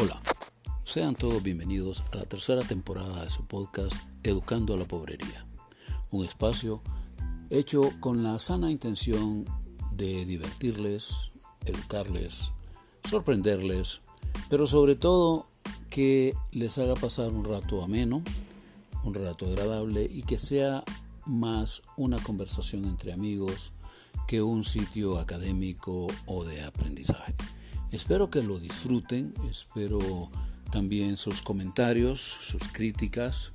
Hola, 0.00 0.22
sean 0.84 1.16
todos 1.16 1.42
bienvenidos 1.42 2.04
a 2.12 2.18
la 2.18 2.24
tercera 2.24 2.62
temporada 2.62 3.24
de 3.24 3.30
su 3.30 3.46
podcast 3.46 4.04
Educando 4.22 4.74
a 4.74 4.76
la 4.76 4.84
Pobrería, 4.84 5.44
un 6.12 6.24
espacio 6.24 6.82
hecho 7.50 7.90
con 7.98 8.22
la 8.22 8.38
sana 8.38 8.70
intención 8.70 9.44
de 9.90 10.24
divertirles, 10.24 11.32
educarles, 11.64 12.52
sorprenderles, 13.02 14.00
pero 14.48 14.68
sobre 14.68 14.94
todo 14.94 15.46
que 15.90 16.32
les 16.52 16.78
haga 16.78 16.94
pasar 16.94 17.30
un 17.30 17.44
rato 17.44 17.82
ameno, 17.82 18.22
un 19.02 19.14
rato 19.14 19.46
agradable 19.46 20.08
y 20.08 20.22
que 20.22 20.38
sea 20.38 20.84
más 21.26 21.82
una 21.96 22.22
conversación 22.22 22.84
entre 22.84 23.12
amigos 23.12 23.72
que 24.28 24.42
un 24.42 24.62
sitio 24.62 25.18
académico 25.18 26.06
o 26.26 26.44
de 26.44 26.62
aprendizaje. 26.62 27.34
Espero 27.90 28.28
que 28.28 28.42
lo 28.42 28.58
disfruten, 28.58 29.34
espero 29.50 30.30
también 30.70 31.16
sus 31.16 31.42
comentarios, 31.42 32.20
sus 32.20 32.68
críticas. 32.68 33.52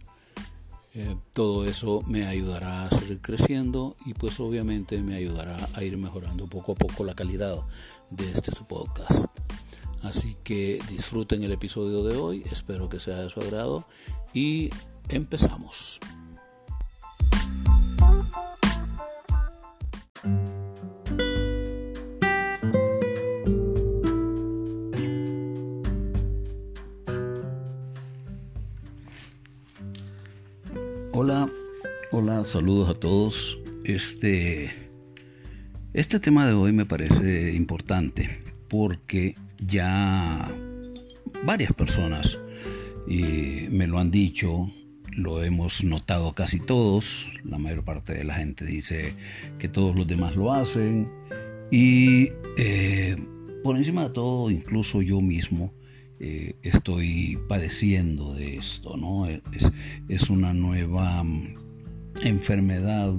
Eh, 0.96 1.16
todo 1.34 1.66
eso 1.68 2.04
me 2.08 2.28
ayudará 2.28 2.86
a 2.86 2.90
seguir 2.91 3.22
creciendo 3.22 3.96
y 4.05 4.14
pues 4.14 4.40
obviamente 4.40 5.02
me 5.02 5.16
ayudará 5.16 5.70
a 5.74 5.84
ir 5.84 5.98
mejorando 5.98 6.48
poco 6.48 6.74
a 6.74 6.76
poco 6.76 7.04
la 7.04 7.16
calidad 7.16 7.58
de 8.10 8.32
este 8.32 8.52
podcast. 8.64 9.26
Así 10.02 10.36
que 10.44 10.80
disfruten 10.90 11.44
el 11.44 11.52
episodio 11.52 12.04
de 12.04 12.18
hoy, 12.18 12.44
espero 12.52 12.90
que 12.90 13.00
sea 13.00 13.18
de 13.18 13.30
su 13.30 13.40
agrado 13.40 13.86
y 14.34 14.70
empezamos. 15.10 16.00
Hola, 32.16 32.46
saludos 32.46 32.90
a 32.90 32.94
todos. 32.94 33.58
Este, 33.86 34.72
este 35.94 36.20
tema 36.20 36.46
de 36.46 36.54
hoy 36.54 36.72
me 36.72 36.86
parece 36.86 37.56
importante 37.56 38.40
porque 38.70 39.34
ya 39.58 40.48
varias 41.44 41.74
personas 41.74 42.38
me 43.08 43.88
lo 43.88 43.98
han 43.98 44.12
dicho, 44.12 44.72
lo 45.12 45.44
hemos 45.44 45.84
notado 45.84 46.34
casi 46.34 46.60
todos, 46.60 47.28
la 47.44 47.58
mayor 47.58 47.84
parte 47.84 48.14
de 48.14 48.24
la 48.24 48.36
gente 48.36 48.64
dice 48.64 49.16
que 49.58 49.68
todos 49.68 49.96
los 49.96 50.06
demás 50.06 50.36
lo 50.36 50.54
hacen 50.54 51.10
y 51.72 52.30
eh, 52.60 53.18
por 53.64 53.76
encima 53.76 54.04
de 54.04 54.10
todo, 54.12 54.52
incluso 54.52 55.02
yo 55.02 55.20
mismo, 55.20 55.74
eh, 56.20 56.58
estoy 56.62 57.40
padeciendo 57.50 58.36
de 58.36 58.58
esto, 58.58 58.98
¿no? 58.98 59.26
Es, 59.26 59.41
es 60.08 60.30
una 60.30 60.54
nueva 60.54 61.24
enfermedad, 62.22 63.14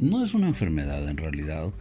no 0.00 0.24
es 0.24 0.34
una 0.34 0.48
enfermedad 0.48 1.08
en 1.08 1.16
realidad 1.16 1.72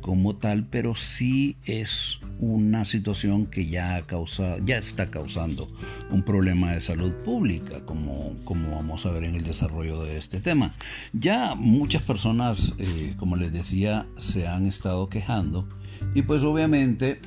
como 0.00 0.36
tal, 0.36 0.66
pero 0.66 0.94
sí 0.94 1.56
es 1.64 2.20
una 2.38 2.84
situación 2.84 3.46
que 3.46 3.66
ya, 3.66 4.06
causa, 4.06 4.56
ya 4.64 4.78
está 4.78 5.10
causando 5.10 5.68
un 6.10 6.22
problema 6.22 6.72
de 6.72 6.80
salud 6.80 7.12
pública, 7.24 7.84
como, 7.84 8.36
como 8.44 8.76
vamos 8.76 9.06
a 9.06 9.10
ver 9.10 9.24
en 9.24 9.34
el 9.34 9.44
desarrollo 9.44 10.02
de 10.02 10.16
este 10.16 10.40
tema. 10.40 10.74
Ya 11.12 11.54
muchas 11.54 12.02
personas, 12.02 12.74
eh, 12.78 13.14
como 13.18 13.36
les 13.36 13.52
decía, 13.52 14.06
se 14.18 14.46
han 14.46 14.66
estado 14.66 15.08
quejando 15.08 15.68
y 16.14 16.22
pues 16.22 16.44
obviamente 16.44 17.20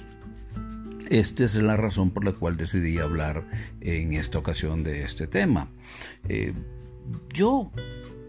esta 1.09 1.43
es 1.43 1.55
la 1.55 1.75
razón 1.75 2.11
por 2.11 2.23
la 2.23 2.31
cual 2.31 2.55
decidí 2.55 2.97
hablar 2.97 3.45
en 3.81 4.13
esta 4.13 4.37
ocasión 4.37 4.83
de 4.83 5.03
este 5.03 5.27
tema. 5.27 5.67
Eh, 6.29 6.53
yo 7.33 7.69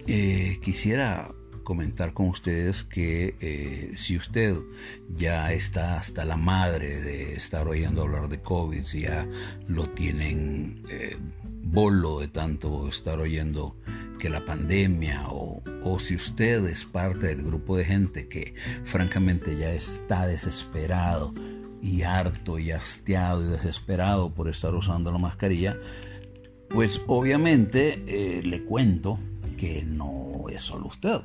eh, 0.06 0.58
quisiera 0.62 1.34
comentar 1.64 2.12
con 2.12 2.28
ustedes 2.28 2.82
que 2.82 3.36
eh, 3.40 3.92
si 3.96 4.16
usted 4.16 4.56
ya 5.16 5.52
está 5.52 5.98
hasta 5.98 6.24
la 6.24 6.36
madre 6.36 7.00
de 7.00 7.34
estar 7.34 7.68
oyendo 7.68 8.02
hablar 8.02 8.28
de 8.28 8.40
COVID, 8.40 8.82
si 8.82 9.02
ya 9.02 9.28
lo 9.68 9.88
tienen 9.90 10.82
bolo 11.62 12.20
de 12.20 12.28
tanto 12.28 12.88
estar 12.88 13.18
oyendo 13.20 13.76
que 14.18 14.28
la 14.28 14.44
pandemia 14.44 15.28
o, 15.30 15.62
o, 15.82 15.98
si 15.98 16.14
usted 16.14 16.66
es 16.66 16.84
parte 16.84 17.28
del 17.28 17.42
grupo 17.42 17.76
de 17.76 17.84
gente 17.84 18.28
que 18.28 18.54
francamente 18.84 19.56
ya 19.56 19.72
está 19.72 20.26
desesperado 20.26 21.34
y 21.80 22.02
harto 22.02 22.58
y 22.58 22.70
hastiado 22.70 23.44
y 23.44 23.48
desesperado 23.48 24.32
por 24.32 24.48
estar 24.48 24.74
usando 24.74 25.10
la 25.10 25.18
mascarilla, 25.18 25.76
pues 26.68 27.00
obviamente 27.06 28.04
eh, 28.06 28.42
le 28.42 28.64
cuento 28.64 29.18
que 29.62 29.84
no 29.84 30.46
es 30.50 30.62
solo 30.62 30.88
usted. 30.88 31.20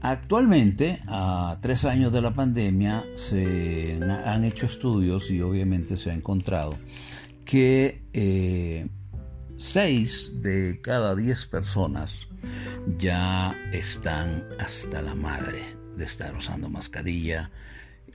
Actualmente, 0.00 0.98
a 1.06 1.58
tres 1.62 1.84
años 1.84 2.12
de 2.12 2.20
la 2.20 2.32
pandemia, 2.32 3.04
se 3.14 4.00
han 4.26 4.42
hecho 4.42 4.66
estudios 4.66 5.30
y 5.30 5.40
obviamente 5.40 5.96
se 5.96 6.10
ha 6.10 6.14
encontrado 6.14 6.76
que 7.44 8.02
eh, 8.14 8.88
seis 9.58 10.42
de 10.42 10.80
cada 10.82 11.14
diez 11.14 11.46
personas 11.46 12.26
ya 12.98 13.54
están 13.72 14.44
hasta 14.58 15.00
la 15.00 15.14
madre 15.14 15.76
de 15.96 16.04
estar 16.06 16.36
usando 16.36 16.68
mascarilla, 16.68 17.52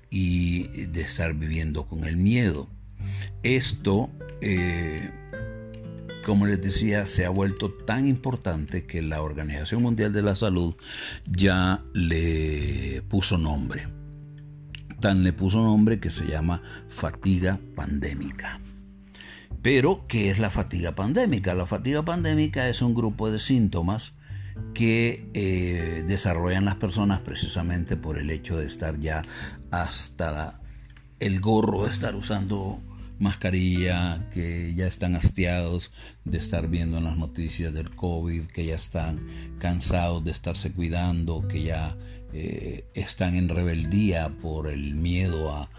y 0.10 0.68
de 0.88 1.02
estar 1.02 1.34
viviendo 1.34 1.88
con 1.88 2.04
el 2.04 2.18
miedo. 2.18 2.70
Esto, 3.44 4.10
eh, 4.42 5.10
como 6.26 6.48
les 6.48 6.60
decía, 6.60 7.06
se 7.06 7.26
ha 7.26 7.30
vuelto 7.30 7.72
tan 7.72 8.08
importante 8.08 8.86
que 8.86 9.02
la 9.02 9.22
Organización 9.22 9.84
Mundial 9.84 10.12
de 10.12 10.24
la 10.24 10.34
Salud 10.34 10.76
ya 11.26 11.84
le 11.94 13.04
puso 13.08 13.38
nombre. 13.38 13.88
Tan 15.00 15.24
le 15.24 15.34
puso 15.34 15.62
nombre 15.62 16.00
que 16.00 16.10
se 16.10 16.26
llama 16.26 16.64
fatiga 16.90 17.60
pandémica. 17.76 18.60
Pero, 19.62 20.06
¿qué 20.08 20.32
es 20.32 20.40
la 20.40 20.50
fatiga 20.50 20.96
pandémica? 20.96 21.54
La 21.54 21.68
fatiga 21.68 22.04
pandémica 22.04 22.70
es 22.70 22.82
un 22.82 22.96
grupo 22.96 23.30
de 23.30 23.40
síntomas 23.40 24.14
que 24.74 25.30
eh, 25.34 26.04
desarrollan 26.08 26.66
las 26.66 26.76
personas 26.76 27.22
precisamente 27.22 27.98
por 27.98 28.18
el 28.18 28.32
hecho 28.32 28.58
de 28.58 28.66
estar 28.66 29.00
ya 29.00 29.22
hasta 29.70 30.54
el 31.20 31.40
gorro 31.40 31.86
de 31.86 31.92
estar 31.92 32.16
usando 32.16 32.82
mascarilla, 33.20 34.28
que 34.34 34.74
ya 34.76 34.88
están 34.88 35.16
hastiados 35.16 35.92
de 36.24 36.38
estar 36.38 36.68
viendo 36.68 36.98
en 36.98 37.06
las 37.06 37.18
noticias 37.18 37.74
del 37.74 37.90
COVID, 37.96 38.46
que 38.48 38.66
ya 38.66 38.76
están 38.76 39.56
cansados 39.60 40.24
de 40.24 40.32
estarse 40.32 40.72
cuidando, 40.72 41.48
que 41.48 41.64
ya 41.64 41.96
eh, 42.34 42.86
están 42.94 43.36
en 43.36 43.50
rebeldía 43.50 44.30
por 44.42 44.68
el 44.68 44.96
miedo 44.96 45.52
a, 45.52 45.70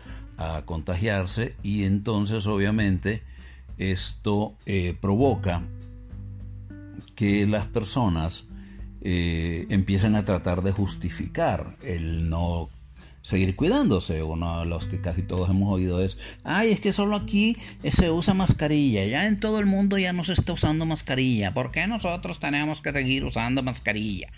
contagiarse. 0.67 1.55
Y 1.63 1.85
entonces 1.85 2.47
obviamente 2.47 3.23
esto 3.79 4.55
eh, 4.67 4.95
provoca 5.01 5.63
que 7.15 7.47
las 7.47 7.67
personas 7.69 8.45
eh, 9.01 9.67
empiezan 9.71 10.15
a 10.15 10.25
tratar 10.25 10.63
de 10.63 10.73
justificar 10.73 11.77
el 11.83 12.29
no 12.29 12.69
seguir 13.27 13.57
cuidándose. 13.57 14.23
Uno 14.23 14.61
de 14.61 14.67
los 14.67 14.87
que 14.87 15.01
casi 15.01 15.23
todos 15.23 15.51
hemos 15.51 15.75
oído 15.75 16.01
es, 16.01 16.17
ay, 16.45 16.71
es 16.71 16.81
que 16.81 16.93
solo 16.93 17.17
aquí 17.17 17.57
se 17.91 18.11
usa 18.13 18.35
mascarilla, 18.35 19.05
ya 19.05 19.27
en 19.27 19.41
todo 19.41 19.59
el 19.59 19.67
mundo 19.67 19.99
ya 19.99 20.13
no 20.13 20.23
se 20.23 20.33
está 20.33 20.53
usando 20.53 20.87
mascarilla, 20.87 21.53
¿por 21.53 21.73
qué 21.73 21.89
nosotros 21.89 22.39
tenemos 22.39 22.81
que 22.81 22.93
seguir 22.93 23.25
usando 23.25 23.63
mascarilla? 23.63 24.29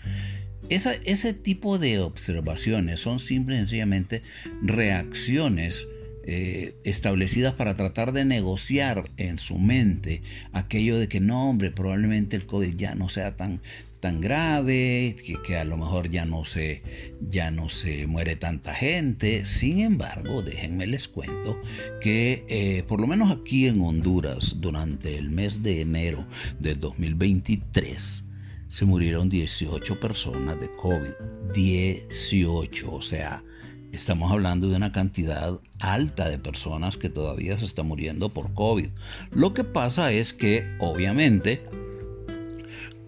ese 0.69 1.33
tipo 1.33 1.79
de 1.79 1.97
observaciones 1.99 2.99
son 2.99 3.17
simple 3.17 3.55
y 3.55 3.57
sencillamente 3.57 4.21
reacciones 4.61 5.87
eh, 6.23 6.75
establecidas 6.83 7.53
para 7.53 7.75
tratar 7.75 8.11
de 8.11 8.23
negociar 8.23 9.09
en 9.17 9.39
su 9.39 9.57
mente 9.57 10.21
aquello 10.51 10.99
de 10.99 11.07
que 11.07 11.19
no, 11.19 11.49
hombre, 11.49 11.71
probablemente 11.71 12.35
el 12.35 12.45
COVID 12.45 12.75
ya 12.75 12.93
no 12.93 13.09
sea 13.09 13.35
tan, 13.35 13.61
tan 13.99 14.21
grave, 14.21 15.15
que, 15.45 15.57
a 15.57 15.63
lo 15.63 15.77
mejor 15.77 16.09
ya 16.09 16.25
no, 16.25 16.45
se, 16.45 16.81
ya 17.21 17.51
no 17.51 17.69
se 17.69 18.07
muere 18.07 18.35
tanta 18.35 18.73
gente. 18.73 19.45
Sin 19.45 19.79
embargo, 19.79 20.41
déjenme 20.41 20.87
les 20.87 21.07
cuento 21.07 21.59
que 22.01 22.45
eh, 22.47 22.83
por 22.87 23.01
lo 23.01 23.07
menos 23.07 23.31
aquí 23.31 23.67
en 23.67 23.81
Honduras, 23.81 24.55
durante 24.59 25.17
el 25.17 25.29
mes 25.29 25.63
de 25.63 25.81
enero 25.81 26.25
del 26.59 26.79
2023, 26.79 28.23
se 28.67 28.85
murieron 28.85 29.29
18 29.29 29.99
personas 29.99 30.59
de 30.59 30.69
COVID. 30.75 31.11
18, 31.53 32.93
o 32.93 33.01
sea, 33.01 33.43
Estamos 33.91 34.31
hablando 34.31 34.69
de 34.69 34.75
una 34.75 34.91
cantidad 34.91 35.59
alta 35.79 36.29
de 36.29 36.37
personas 36.37 36.95
que 36.97 37.09
todavía 37.09 37.57
se 37.57 37.65
están 37.65 37.87
muriendo 37.87 38.29
por 38.29 38.53
COVID. 38.53 38.89
Lo 39.31 39.55
que 39.55 39.63
pasa 39.63 40.11
es 40.11 40.31
que, 40.31 40.75
obviamente, 40.79 41.63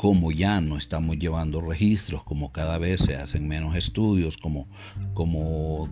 como 0.02 0.32
ya 0.32 0.62
no 0.62 0.78
estamos 0.78 1.20
llevando 1.20 1.62
registros, 1.62 2.24
como 2.24 2.52
cada 2.52 2.80
vez 2.80 3.02
se 3.02 3.18
hacen 3.18 3.48
menos 3.48 3.76
estudios, 3.76 4.36
como, 4.36 4.68
como 5.14 5.88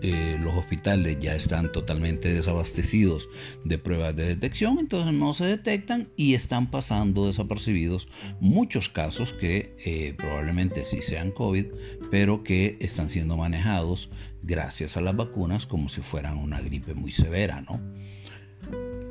eh, 0.00 0.38
los 0.40 0.54
hospitales 0.54 1.18
ya 1.20 1.34
están 1.34 1.70
totalmente 1.70 2.32
desabastecidos 2.32 3.28
de 3.66 3.76
pruebas 3.76 4.16
de 4.16 4.28
detección, 4.28 4.78
entonces 4.78 5.12
no 5.12 5.34
se 5.34 5.44
detectan 5.44 6.08
y 6.16 6.32
están 6.32 6.70
pasando 6.70 7.26
desapercibidos 7.26 8.08
muchos 8.40 8.88
casos 8.88 9.34
que 9.34 9.76
eh, 9.84 10.14
probablemente 10.16 10.86
sí 10.86 11.02
sean 11.02 11.30
COVID, 11.30 11.66
pero 12.10 12.42
que 12.42 12.78
están 12.80 13.10
siendo 13.10 13.36
manejados 13.36 14.08
gracias 14.40 14.96
a 14.96 15.02
las 15.02 15.14
vacunas 15.14 15.66
como 15.66 15.90
si 15.90 16.00
fueran 16.00 16.38
una 16.38 16.62
gripe 16.62 16.94
muy 16.94 17.12
severa, 17.12 17.60
¿no? 17.60 17.78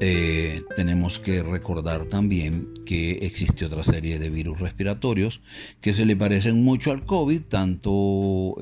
Eh, 0.02 0.64
tenemos 0.76 1.20
que 1.20 1.44
recordar 1.44 2.06
también 2.06 2.70
que 2.86 3.20
existe 3.26 3.66
otra 3.66 3.84
serie 3.84 4.18
de 4.18 4.30
virus 4.30 4.60
respiratorios 4.60 5.42
que 5.82 5.94
se 5.94 6.06
le 6.06 6.16
parecen 6.16 6.64
mucho 6.64 6.92
al 6.92 7.06
COVID, 7.06 7.42
tanto 7.42 8.56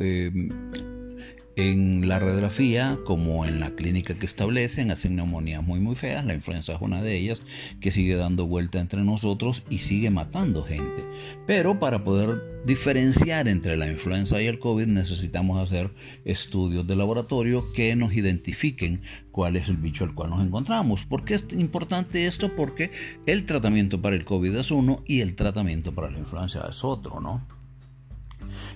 en 1.57 2.07
la 2.07 2.19
radiografía 2.19 2.99
como 3.03 3.43
en 3.43 3.59
la 3.59 3.71
clínica 3.71 4.13
que 4.13 4.27
establecen 4.27 4.91
hacen 4.91 5.15
neumonías 5.15 5.63
muy 5.63 5.79
muy 5.79 5.95
feas, 5.95 6.23
la 6.23 6.35
influenza 6.35 6.73
es 6.73 6.81
una 6.81 7.01
de 7.01 7.17
ellas 7.17 7.41
que 7.81 7.89
sigue 7.89 8.15
dando 8.15 8.45
vuelta 8.45 8.79
entre 8.79 9.01
nosotros 9.01 9.63
y 9.67 9.79
sigue 9.79 10.11
matando 10.11 10.63
gente. 10.63 11.03
Pero 11.47 11.79
para 11.79 12.03
poder 12.03 12.63
diferenciar 12.65 13.47
entre 13.47 13.75
la 13.75 13.87
influenza 13.87 14.39
y 14.39 14.45
el 14.45 14.59
COVID 14.59 14.85
necesitamos 14.85 15.59
hacer 15.59 15.93
estudios 16.25 16.85
de 16.85 16.95
laboratorio 16.95 17.71
que 17.73 17.95
nos 17.95 18.13
identifiquen 18.13 19.01
cuál 19.31 19.55
es 19.55 19.67
el 19.69 19.77
bicho 19.77 20.03
al 20.03 20.13
cual 20.13 20.29
nos 20.29 20.45
encontramos. 20.45 21.05
¿Por 21.05 21.25
qué 21.25 21.33
es 21.33 21.45
importante 21.53 22.27
esto? 22.27 22.55
Porque 22.55 22.91
el 23.25 23.45
tratamiento 23.45 23.99
para 23.99 24.15
el 24.15 24.25
COVID 24.25 24.55
es 24.55 24.69
uno 24.69 25.01
y 25.07 25.21
el 25.21 25.35
tratamiento 25.35 25.91
para 25.95 26.11
la 26.11 26.19
influenza 26.19 26.67
es 26.69 26.83
otro, 26.83 27.19
¿no? 27.19 27.56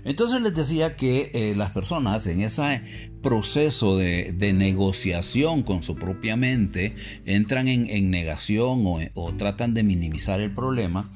Entonces 0.03 0.42
les 0.42 0.53
decía 0.53 0.95
que 0.95 1.31
eh, 1.33 1.53
las 1.56 1.71
personas 1.71 2.25
en 2.27 2.42
ese 2.42 3.09
proceso 3.21 3.98
de, 3.98 4.53
negociación 4.53 5.63
con 5.63 5.83
su 5.83 5.95
propia 5.95 6.36
mente 6.36 6.95
entran 7.25 7.68
en, 7.68 8.09
negación 8.09 8.83
o, 9.13 9.33
tratan 9.33 9.74
de 9.74 9.83
minimizar 9.83 10.42
el 10.42 10.53
problema 10.53 11.12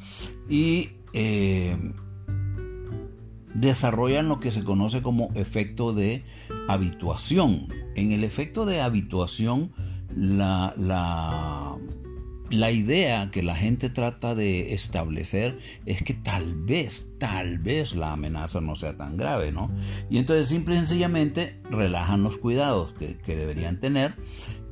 y 0.49 0.91
eh, 1.13 1.75
desarrollan 3.55 4.29
lo 4.29 4.39
que 4.39 4.51
se 4.51 4.63
conoce 4.63 5.01
como 5.01 5.31
efecto 5.33 5.93
de 5.93 6.23
habituación. 6.67 7.67
En 7.95 8.11
el 8.11 8.23
efecto 8.23 8.65
de 8.65 8.81
habituación, 8.81 9.71
la 10.15 10.73
la 10.77 11.77
idea 12.51 13.31
que 13.31 13.44
la 13.44 13.56
gente 13.56 13.89
trata 13.89 14.36
de 14.36 14.74
establecer 14.74 15.59
es 15.86 16.03
que 16.03 16.13
tal 16.13 16.56
vez, 16.56 17.07
tal 17.19 17.59
vez 17.59 17.95
la 17.95 18.12
amenaza 18.12 18.62
no 18.62 18.75
sea 18.75 18.95
tan 18.95 19.18
grave, 19.18 19.51
¿no? 19.51 19.71
Y 20.09 20.18
entonces 20.18 20.47
simple 20.47 20.75
y 20.75 20.77
sencillamente 20.77 21.56
relajan 21.69 22.24
los 22.24 22.38
cuidados 22.38 22.94
que, 22.94 23.15
deberían 23.36 23.80
tener 23.80 24.15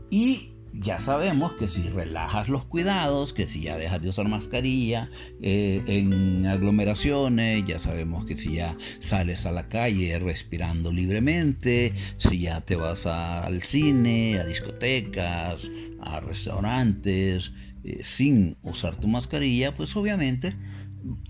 y 0.10 0.50
ya 0.76 0.98
sabemos 0.98 1.54
que 1.54 1.68
si 1.68 1.84
relajas 1.84 2.50
los 2.50 2.66
cuidados, 2.66 3.32
que 3.32 3.46
si 3.46 3.62
ya 3.62 3.78
dejas 3.78 4.02
de 4.02 4.10
usar 4.10 4.28
mascarilla 4.28 5.10
eh, 5.42 5.84
en 5.86 6.48
aglomeraciones, 6.48 7.64
ya 7.68 7.78
sabemos 7.78 8.26
que 8.26 8.38
si 8.38 8.54
ya 8.54 8.76
sales 9.00 9.46
a 9.46 9.52
la 9.52 9.70
calle 9.70 10.18
respirando 10.18 10.92
libremente, 10.92 11.94
si 12.18 12.40
ya 12.40 12.62
te 12.62 12.76
vas 12.76 13.06
al 13.06 13.62
cine, 13.62 14.40
a 14.40 14.46
discotecas, 14.46 15.70
a 16.02 16.20
restaurantes, 16.22 17.52
eh, 17.84 18.00
sin 18.02 18.56
usar 18.64 18.96
tu 18.96 19.08
mascarilla, 19.08 19.76
pues 19.76 19.96
obviamente 19.96 20.56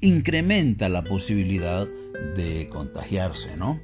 incrementa 0.02 0.88
la 0.88 1.04
posibilidad 1.04 1.88
de 2.36 2.70
contagiarse, 2.70 3.58
¿no? 3.58 3.80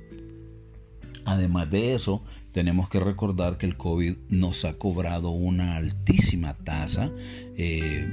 Además 1.26 1.70
de 1.72 1.96
eso, 1.96 2.24
tenemos 2.52 2.90
que 2.90 3.00
recordar 3.00 3.58
que 3.58 3.66
el 3.66 3.76
COVID 3.76 4.16
nos 4.30 4.66
ha 4.66 4.74
cobrado 4.74 5.32
una 5.32 5.78
altísima 5.78 6.56
tasa 6.58 7.12
eh, 7.58 8.08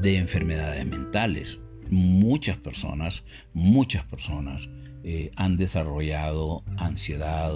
de 0.00 0.16
enfermedades 0.16 0.86
mentales. 0.86 1.60
Muchas 1.90 2.56
personas, 2.56 3.24
muchas 3.52 4.04
personas 4.04 4.70
eh, 5.04 5.30
han 5.36 5.56
desarrollado 5.56 6.64
ansiedad, 6.78 7.52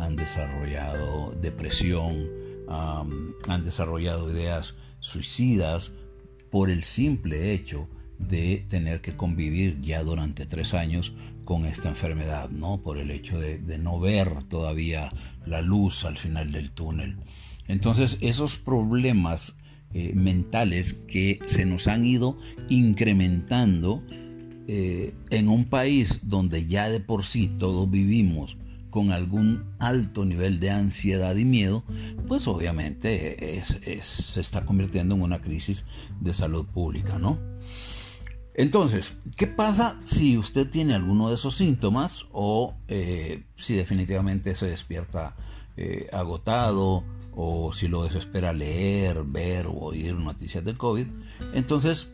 han 0.00 0.16
desarrollado 0.16 1.32
depresión, 1.40 2.28
han 2.68 3.64
desarrollado 3.64 4.32
ideas 4.32 4.74
suicidas 5.06 5.92
por 6.50 6.68
el 6.68 6.82
simple 6.82 7.52
hecho 7.52 7.88
de 8.18 8.64
tener 8.68 9.00
que 9.00 9.16
convivir 9.16 9.80
ya 9.80 10.02
durante 10.02 10.46
tres 10.46 10.74
años 10.74 11.12
con 11.44 11.64
esta 11.64 11.88
enfermedad, 11.88 12.50
¿no? 12.50 12.82
Por 12.82 12.98
el 12.98 13.10
hecho 13.10 13.38
de, 13.38 13.78
no 13.78 14.00
ver 14.00 14.42
todavía 14.44 15.12
la 15.44 15.62
luz 15.62 16.04
al 16.04 16.18
final 16.18 16.50
del 16.50 16.72
túnel. 16.72 17.16
Entonces, 17.68 18.18
esos 18.20 18.56
problemas 18.56 19.54
eh, 19.92 20.12
mentales 20.14 20.94
que 20.94 21.38
se 21.46 21.64
nos 21.66 21.86
han 21.86 22.04
ido 22.04 22.38
incrementando 22.68 24.02
eh, 24.66 25.14
en 25.30 25.48
un 25.48 25.66
país 25.66 26.20
donde 26.24 26.66
ya 26.66 26.88
de 26.88 26.98
por 26.98 27.24
sí 27.24 27.46
todos 27.46 27.88
vivimos 27.88 28.56
con 28.96 29.12
algún 29.12 29.62
alto 29.78 30.24
nivel 30.24 30.58
de 30.58 30.70
ansiedad 30.70 31.36
y 31.36 31.44
miedo, 31.44 31.84
pues 32.26 32.48
obviamente 32.48 33.62
se 33.62 34.40
está 34.40 34.64
convirtiendo 34.64 35.14
en 35.14 35.20
una 35.20 35.38
crisis 35.38 35.84
de 36.18 36.32
salud 36.32 36.64
pública, 36.64 37.18
¿no? 37.18 37.38
Entonces, 38.54 39.18
¿qué 39.36 39.48
pasa 39.48 40.00
si 40.04 40.38
usted 40.38 40.70
tiene 40.70 40.94
alguno 40.94 41.28
de 41.28 41.34
esos 41.34 41.56
síntomas 41.56 42.24
o 42.32 42.74
eh, 42.88 43.44
si 43.54 43.74
definitivamente 43.74 44.54
se 44.54 44.68
despierta 44.68 45.36
eh, 45.76 46.08
agotado 46.10 47.04
o 47.34 47.74
si 47.74 47.88
lo 47.88 48.04
desespera 48.04 48.54
leer, 48.54 49.24
ver 49.24 49.66
o 49.66 49.74
oír 49.74 50.14
noticias 50.14 50.64
de 50.64 50.74
COVID? 50.74 51.06
Entonces, 51.52 52.08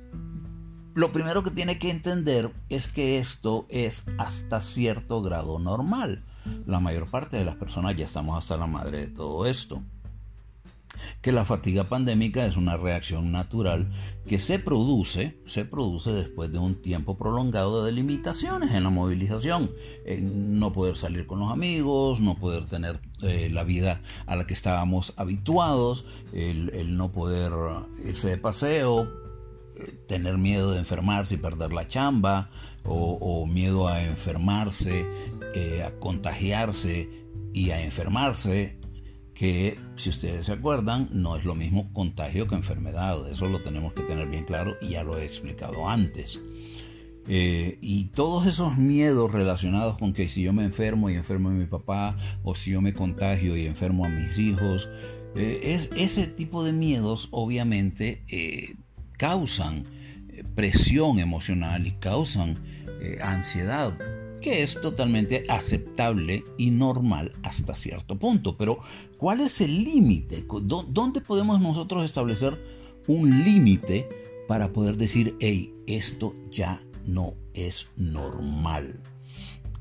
lo 0.97 1.13
primero 1.13 1.45
que 1.45 1.53
tiene 1.53 1.79
que 1.79 1.91
entender 1.91 2.53
es 2.71 2.89
que 2.89 3.19
esto 3.19 3.67
es 3.69 4.03
hasta 4.19 4.61
cierto 4.61 5.23
grado 5.23 5.61
normal 5.61 6.25
la 6.67 6.81
mayor 6.81 7.07
parte 7.07 7.37
de 7.37 7.45
las 7.45 7.57
personas 7.57 7.97
ya 7.97 8.05
estamos 8.05 8.37
hasta 8.39 8.57
la 8.57 8.67
madre 8.67 9.01
de 9.01 9.09
todo 9.09 9.47
esto. 9.47 9.83
Que 11.23 11.33
la 11.33 11.47
fatiga 11.47 11.85
pandémica 11.85 12.45
es 12.45 12.57
una 12.57 12.77
reacción 12.77 13.33
natural 13.33 13.91
que 14.27 14.39
se 14.39 14.59
produce, 14.59 15.41
se 15.47 15.65
produce 15.65 16.13
después 16.13 16.53
de 16.53 16.59
un 16.59 16.83
tiempo 16.83 17.17
prolongado 17.17 17.83
de 17.83 17.93
limitaciones 17.93 18.73
en 18.73 18.85
la 18.85 18.91
movilización, 18.91 19.71
no 20.21 20.73
poder 20.73 20.97
salir 20.97 21.27
con 21.27 21.41
los 21.41 21.51
amigos, 21.51 22.21
no 22.21 22.37
poder 22.37 22.67
tener 22.67 23.01
eh, 23.23 23.49
la 23.51 23.65
vida 23.65 24.03
a 24.27 24.37
la 24.37 24.47
que 24.47 24.53
estábamos 24.53 25.15
habituados, 25.17 26.05
el, 26.35 26.97
no 26.97 27.11
poder 27.11 27.53
irse 28.05 28.29
de 28.29 28.37
paseo, 28.37 29.22
tener 30.07 30.39
miedo 30.39 30.73
de 30.73 30.79
enfermarse 30.79 31.35
y 31.35 31.39
perder 31.39 31.73
la 31.73 31.87
chamba, 31.87 32.51
o 32.85 33.47
miedo 33.47 33.87
a 33.87 34.03
enfermarse 34.03 35.07
eh, 35.55 35.83
a 35.83 35.93
contagiarse 35.99 37.11
y 37.53 37.71
a 37.71 37.83
enfermarse, 37.83 38.79
que 39.35 39.79
si 39.97 40.09
ustedes 40.09 40.47
se 40.47 40.53
acuerdan, 40.53 41.09
no 41.13 41.37
es 41.37 41.45
lo 41.45 41.55
mismo 41.55 41.93
contagio 41.93 42.47
que 42.47 42.55
enfermedad. 42.55 43.29
Eso 43.31 43.47
lo 43.49 43.61
tenemos 43.61 43.93
que 43.93 44.03
tener 44.03 44.29
bien 44.29 44.45
claro 44.45 44.77
y 44.81 44.91
ya 44.91 45.05
lo 45.05 45.19
he 45.19 45.27
explicado 45.27 45.89
antes. 45.89 46.41
Eh, 47.29 47.79
y 47.83 48.07
todos 48.07 48.47
esos 48.47 48.79
miedos 48.79 49.31
relacionados 49.31 49.99
con 49.99 50.15
que 50.15 50.27
si 50.29 50.43
yo 50.43 50.55
me 50.55 50.65
enfermo 50.65 51.11
y 51.11 51.17
enfermo 51.17 51.51
a 51.51 51.53
mi 51.53 51.67
papá, 51.67 52.17
o 52.43 52.55
si 52.55 52.71
yo 52.71 52.81
me 52.81 52.95
contagio 52.95 53.55
y 53.57 53.67
enfermo 53.67 54.07
a 54.07 54.09
mis 54.09 54.39
hijos, 54.39 54.89
eh, 55.37 55.61
es, 55.65 55.91
ese 55.95 56.27
tipo 56.29 56.65
de 56.65 56.73
miedos 56.73 57.29
obviamente 57.31 58.23
causan 59.23 59.85
presión 60.57 61.21
emocional 61.21 61.87
y 61.87 61.93
causan 61.93 62.59
ansiedad 63.23 63.97
que 64.41 64.65
es 64.65 64.81
totalmente 64.81 65.45
aceptable 65.49 66.43
y 66.59 66.71
normal 66.71 67.31
hasta 67.45 67.77
cierto 67.77 68.19
punto. 68.19 68.57
Pero, 68.57 68.81
¿cuál 69.19 69.43
es 69.43 69.61
el 69.61 69.85
límite? 69.85 70.45
¿Dónde 70.89 71.21
podemos 71.21 71.61
nosotros 71.61 72.05
establecer 72.05 72.61
un 73.07 73.45
límite 73.45 74.09
para 74.49 74.73
poder 74.73 74.97
decir, 74.97 75.37
hey, 75.39 75.73
esto 75.87 76.35
ya 76.51 76.81
no 77.07 77.35
es 77.55 77.93
normal? 77.97 78.99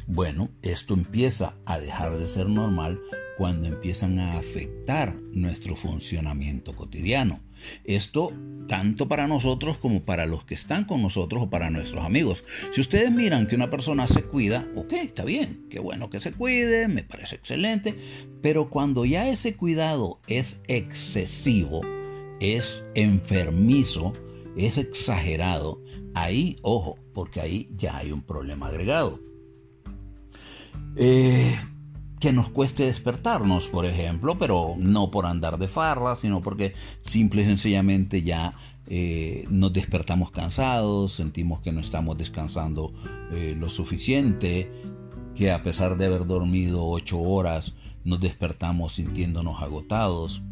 Bueno, 0.06 0.50
esto 0.62 0.94
empieza 0.94 1.56
a 1.66 1.80
dejar 1.80 2.16
de 2.16 2.28
ser 2.28 2.48
normal 2.48 3.02
cuando 3.40 3.66
empiezan 3.66 4.20
a 4.20 4.38
afectar 4.38 5.20
nuestro 5.34 5.76
funcionamiento 5.76 6.76
cotidiano. 6.76 7.40
Esto 7.84 8.32
tanto 8.68 9.08
para 9.08 9.28
nosotros 9.28 9.78
como 9.78 10.04
para 10.04 10.26
los 10.26 10.46
que 10.46 10.54
están 10.54 10.86
con 10.86 11.02
nosotros 11.02 11.44
o 11.44 11.50
para 11.50 11.70
nuestros 11.70 12.04
amigos. 12.04 12.44
Si 12.72 12.82
ustedes 12.82 13.12
miran 13.12 13.48
que 13.48 13.56
una 13.56 13.70
persona 13.70 14.08
se 14.08 14.24
cuida, 14.24 14.68
ok, 14.76 14.94
está 14.94 15.26
bien, 15.26 15.66
qué 15.70 15.80
bueno 15.80 16.10
que 16.10 16.20
se 16.20 16.32
cuide, 16.32 16.88
me 16.88 17.04
parece 17.04 17.36
excelente, 17.36 17.96
pero 18.42 18.70
cuando 18.70 19.06
ya 19.06 19.28
ese 19.28 19.56
cuidado 19.56 20.20
es 20.28 20.62
excesivo, 20.68 21.82
es 22.40 22.86
enfermizo, 22.96 24.14
es 24.56 24.78
exagerado, 24.78 25.82
ahí, 26.14 26.58
ojo, 26.62 26.98
porque 27.14 27.42
ahí 27.42 27.70
ya 27.76 27.98
hay 27.98 28.12
un 28.12 28.24
problema 28.24 28.68
agregado. 28.68 29.20
Eh, 30.96 31.56
que 32.22 32.32
nos 32.32 32.50
cueste 32.50 32.86
despertarnos, 32.86 33.68
por 33.68 33.88
ejemplo, 33.88 34.38
pero 34.38 34.76
no 34.78 35.10
por 35.10 35.26
andar 35.26 35.58
de 35.58 35.68
farra, 35.68 36.16
sino 36.16 36.40
porque 36.42 36.76
simple 37.02 37.42
y 37.42 37.46
sencillamente 37.46 38.22
ya 38.22 38.54
eh, 38.86 39.46
nos 39.50 39.74
despertamos 39.74 40.30
cansados, 40.30 41.14
sentimos 41.14 41.62
que 41.62 41.72
no 41.72 41.82
estamos 41.82 42.16
descansando 42.20 42.94
eh, 43.32 43.56
lo 43.58 43.72
suficiente, 43.72 44.72
que 45.34 45.52
a 45.52 45.64
pesar 45.64 45.98
de 45.98 46.06
haber 46.06 46.28
dormido 46.28 46.86
ocho 46.86 47.20
horas, 47.20 47.74
nos 48.04 48.20
despertamos 48.20 48.94
sintiéndonos 48.94 49.60
agotados, 49.64 50.44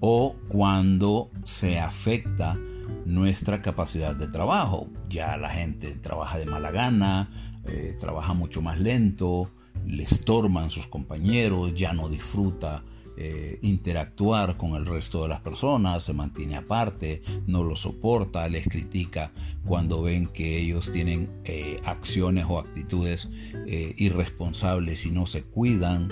o 0.00 0.34
cuando 0.48 1.30
se 1.44 1.78
afecta 1.78 2.58
nuestra 3.06 3.62
capacidad 3.62 4.16
de 4.16 4.26
trabajo. 4.26 4.88
Ya 5.08 5.36
la 5.36 5.50
gente 5.50 5.94
trabaja 5.94 6.38
de 6.38 6.46
mala 6.46 6.72
gana, 6.72 7.30
eh, 7.64 7.96
trabaja 8.00 8.34
mucho 8.34 8.60
más 8.60 8.80
lento, 8.80 9.52
le 9.86 10.02
estorban 10.04 10.70
sus 10.70 10.86
compañeros, 10.86 11.74
ya 11.74 11.92
no 11.92 12.08
disfruta 12.08 12.84
eh, 13.14 13.58
interactuar 13.60 14.56
con 14.56 14.72
el 14.72 14.86
resto 14.86 15.22
de 15.22 15.28
las 15.28 15.40
personas, 15.42 16.02
se 16.02 16.14
mantiene 16.14 16.56
aparte, 16.56 17.20
no 17.46 17.62
lo 17.62 17.76
soporta, 17.76 18.48
les 18.48 18.66
critica 18.66 19.32
cuando 19.66 20.00
ven 20.00 20.28
que 20.28 20.58
ellos 20.58 20.90
tienen 20.90 21.28
eh, 21.44 21.78
acciones 21.84 22.46
o 22.48 22.58
actitudes 22.58 23.28
eh, 23.66 23.94
irresponsables 23.98 25.04
y 25.04 25.10
no 25.10 25.26
se 25.26 25.42
cuidan. 25.42 26.08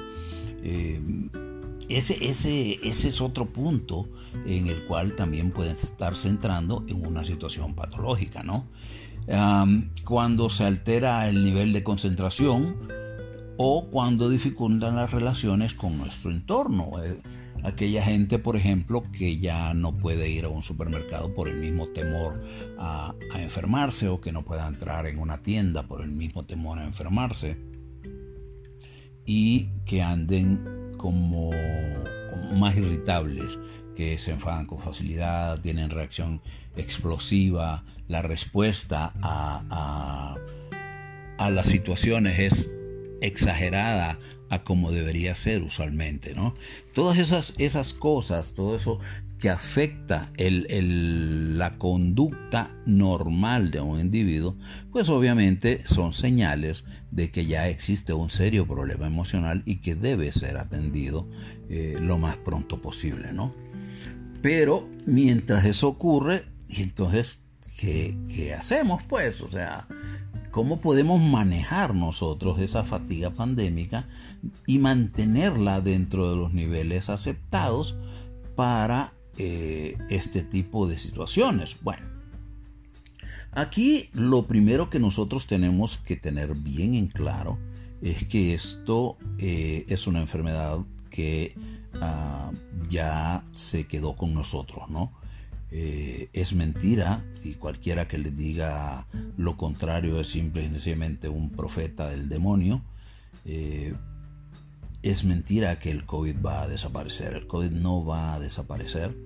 ese, 1.89 2.79
es 2.83 3.21
otro 3.23 3.51
punto 3.51 4.11
en 4.45 4.67
el 4.67 4.85
cual 4.85 5.17
también 5.17 5.53
pueden 5.53 5.77
estar 5.77 6.15
centrando 6.15 6.85
en 6.87 7.07
una 7.07 7.25
situación 7.25 7.75
patológica, 7.75 8.43
¿no? 8.43 8.69
cuando 10.05 10.49
se 10.49 10.65
altera 10.65 11.29
el 11.29 11.45
nivel 11.45 11.73
de 11.73 11.85
concentración, 11.85 13.00
o 13.63 13.91
cuando 13.91 14.31
dificultan 14.31 14.97
las 14.97 15.11
relaciones 15.11 15.75
con 15.75 15.99
nuestro 15.99 16.31
entorno. 16.31 17.05
Eh, 17.05 17.19
aquella 17.63 18.03
gente, 18.03 18.39
por 18.39 18.57
ejemplo, 18.57 19.03
que 19.13 19.37
ya 19.39 19.75
no 19.75 19.95
puede 19.95 20.31
ir 20.31 20.47
a 20.47 20.49
un 20.49 20.63
supermercado 20.63 21.35
por 21.35 21.47
el 21.47 21.59
mismo 21.59 21.89
temor 21.89 22.41
a, 22.79 23.15
enfermarse 23.35 24.09
o 24.09 24.19
que 24.19 24.33
no 24.33 24.47
pueda 24.47 24.67
entrar 24.67 25.05
en 25.05 25.19
una 25.19 25.43
tienda 25.43 25.83
por 25.83 26.01
el 26.01 26.11
mismo 26.11 26.47
temor 26.47 26.79
a 26.79 26.87
enfermarse 26.87 27.59
y 29.27 29.69
que 29.85 30.01
anden 30.01 30.95
como, 30.97 31.51
más 32.55 32.75
irritables, 32.79 33.59
que 33.95 34.17
se 34.17 34.31
enfadan 34.31 34.65
con 34.65 34.79
facilidad, 34.79 35.61
tienen 35.61 35.91
reacción 35.91 36.41
explosiva, 36.77 37.85
la 38.09 38.23
respuesta 38.23 39.13
a, 39.21 40.39
las 41.51 41.67
situaciones 41.67 42.39
es 42.39 42.80
exagerada 43.21 44.19
a 44.49 44.65
como 44.65 44.91
debería 44.91 45.35
ser 45.35 45.63
usualmente, 45.63 46.35
¿no? 46.35 46.55
Todas 46.93 47.19
esas, 47.19 47.55
esas 47.59 47.93
cosas, 47.93 48.53
todo 48.53 48.75
eso 48.75 48.99
que 49.41 49.49
afecta 49.49 50.31
la 50.37 51.79
conducta 51.79 52.71
normal 52.85 53.71
de 53.71 53.81
un 53.81 53.99
individuo, 53.99 54.55
pues 54.93 55.09
obviamente 55.09 55.83
son 55.87 56.13
señales 56.13 56.85
de 57.11 57.31
que 57.31 57.47
ya 57.47 57.69
existe 57.69 58.13
un 58.13 58.29
serio 58.29 58.67
problema 58.67 59.07
emocional 59.07 59.63
y 59.65 59.77
que 59.77 59.95
debe 59.95 60.31
ser 60.31 60.59
atendido 60.59 61.27
eh, 61.71 61.97
lo 61.99 62.19
más 62.19 62.37
pronto 62.37 62.83
posible, 62.83 63.33
¿no? 63.33 63.51
Pero 64.43 64.89
mientras 65.07 65.65
eso 65.65 65.89
ocurre, 65.89 66.45
y 66.69 66.83
entonces, 66.83 67.41
¿qué, 67.79 68.15
¿qué 68.29 68.53
hacemos? 68.53 69.03
Pues, 69.05 69.41
o 69.41 69.51
sea, 69.51 69.87
cómo 70.51 70.81
podemos 70.81 71.21
manejar 71.21 71.95
nosotros 71.95 72.61
esa 72.61 72.85
fatiga 72.85 73.31
pandémica 73.31 74.09
y 74.67 74.79
mantenerla 74.79 75.81
dentro 75.81 76.31
de 76.31 76.37
los 76.37 76.53
niveles 76.53 77.09
aceptados 77.09 77.97
para 78.57 79.15
eh, 79.37 79.97
este 80.11 80.43
tipo 80.43 80.87
de 80.87 80.99
situaciones. 80.99 81.77
Bueno, 81.83 82.07
aquí 83.53 84.11
lo 84.13 84.47
primero 84.47 84.91
que 84.91 84.99
nosotros 84.99 85.47
tenemos 85.47 85.99
que 85.99 86.17
tener 86.17 86.55
bien 86.55 86.95
en 86.95 87.09
claro 87.09 87.59
es 88.03 88.25
que 88.27 88.55
esto 88.55 89.19
eh, 89.39 89.85
es 89.89 90.07
una 90.07 90.21
enfermedad 90.21 90.79
que 91.11 91.55
ah, 92.01 92.51
ya 92.89 93.45
se 93.53 93.87
quedó 93.87 94.17
con 94.17 94.35
nosotros, 94.35 94.89
¿no? 94.89 95.20
Eh, 95.73 96.29
es 96.33 96.53
mentira 96.53 97.25
y 97.45 97.55
cualquiera 97.55 98.09
que 98.09 98.19
le 98.19 98.33
diga 98.33 99.07
lo 99.37 99.57
contrario 99.57 100.19
es 100.19 100.29
simplemente 100.29 101.29
un 101.29 101.51
profeta 101.51 102.09
del 102.09 102.29
demonio. 102.29 102.83
Eh, 103.45 103.95
es 105.03 105.25
mentira 105.25 105.79
que 105.79 105.91
el 105.91 106.05
COVID 106.05 106.37
va 106.45 106.63
a 106.63 106.69
desaparecer. 106.69 107.35
El 107.35 107.47
COVID 107.47 107.71
no 107.71 108.05
va 108.05 108.35
a 108.35 108.41
desaparecer. 108.41 109.17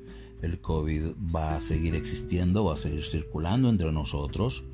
El 0.43 0.61
COVID 0.61 1.15
va 1.35 1.57
a 1.57 1.61
seguir 1.61 1.95
existiendo, 1.95 2.65
va 2.65 2.75
a 2.75 2.77
seguir 2.77 3.05
circulando 3.05 3.71
entre 3.71 3.91
nosotros 3.91 4.65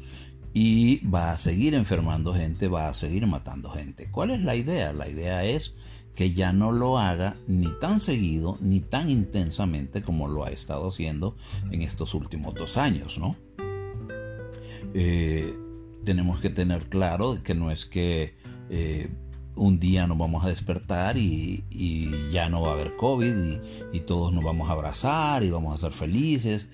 y 0.52 1.06
va 1.06 1.30
a 1.30 1.36
seguir 1.36 1.74
enfermando 1.74 2.34
gente, 2.34 2.66
va 2.68 2.88
a 2.88 2.94
seguir 2.94 3.26
matando 3.26 3.70
gente. 3.70 4.10
¿Cuál 4.10 4.30
es 4.30 4.40
la 4.40 4.56
idea? 4.56 4.92
La 4.92 5.08
idea 5.08 5.44
es 5.44 5.74
que 6.20 6.34
ya 6.34 6.52
no 6.52 6.70
lo 6.70 6.98
haga 6.98 7.34
ni 7.46 7.72
tan 7.78 7.98
seguido 7.98 8.58
ni 8.60 8.80
tan 8.80 9.08
intensamente 9.08 10.02
como 10.02 10.28
lo 10.28 10.44
ha 10.44 10.50
estado 10.50 10.88
haciendo 10.88 11.34
en 11.70 11.80
estos 11.80 12.12
últimos 12.12 12.54
dos 12.54 12.76
años, 12.76 13.18
¿no? 13.18 13.36
Eh, 14.92 15.56
tenemos 16.04 16.38
que 16.40 16.50
tener 16.50 16.90
claro 16.90 17.42
que 17.42 17.54
no 17.54 17.70
es 17.70 17.86
que 17.86 18.34
eh, 18.68 19.08
un 19.54 19.80
día 19.80 20.06
nos 20.06 20.18
vamos 20.18 20.44
a 20.44 20.48
despertar 20.48 21.16
y, 21.16 21.64
ya 22.30 22.50
no 22.50 22.60
va 22.60 22.68
a 22.68 22.72
haber 22.74 22.96
COVID 22.96 23.36
y, 23.42 23.60
y, 23.96 24.00
todos 24.00 24.34
nos 24.34 24.44
vamos 24.44 24.68
a 24.68 24.74
abrazar 24.74 25.42
y 25.42 25.48
vamos 25.48 25.72
a 25.72 25.78
ser 25.78 25.92
felices 25.92 26.68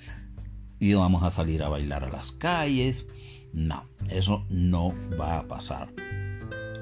y 0.81 0.93
vamos 0.95 1.23
a 1.23 1.31
salir 1.31 1.63
a 1.63 1.69
bailar 1.69 2.03
a 2.03 2.09
las 2.09 2.33
calles. 2.33 3.07
No, 3.53 3.85
eso 4.11 4.45
no 4.51 4.93
va 5.17 5.39
a 5.39 5.47
pasar. 5.47 5.95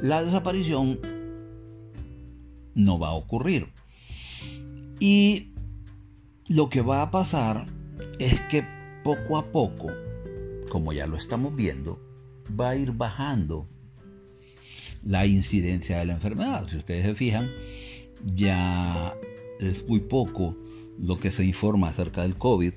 La 0.00 0.24
desaparición 0.24 1.23
no 2.74 2.98
va 2.98 3.08
a 3.08 3.14
ocurrir. 3.14 3.68
Y 5.00 5.52
lo 6.48 6.68
que 6.68 6.80
va 6.80 7.02
a 7.02 7.10
pasar 7.10 7.66
es 8.18 8.40
que 8.42 8.64
poco 9.02 9.36
a 9.36 9.50
poco, 9.50 9.90
como 10.70 10.92
ya 10.92 11.06
lo 11.06 11.16
estamos 11.16 11.54
viendo, 11.54 12.00
va 12.58 12.70
a 12.70 12.76
ir 12.76 12.92
bajando 12.92 13.68
la 15.02 15.26
incidencia 15.26 15.98
de 15.98 16.06
la 16.06 16.14
enfermedad. 16.14 16.68
Si 16.68 16.76
ustedes 16.76 17.04
se 17.04 17.14
fijan, 17.14 17.50
ya 18.34 19.14
es 19.60 19.86
muy 19.86 20.00
poco 20.00 20.56
lo 20.98 21.16
que 21.16 21.30
se 21.30 21.44
informa 21.44 21.88
acerca 21.88 22.22
del 22.22 22.36
COVID 22.36 22.72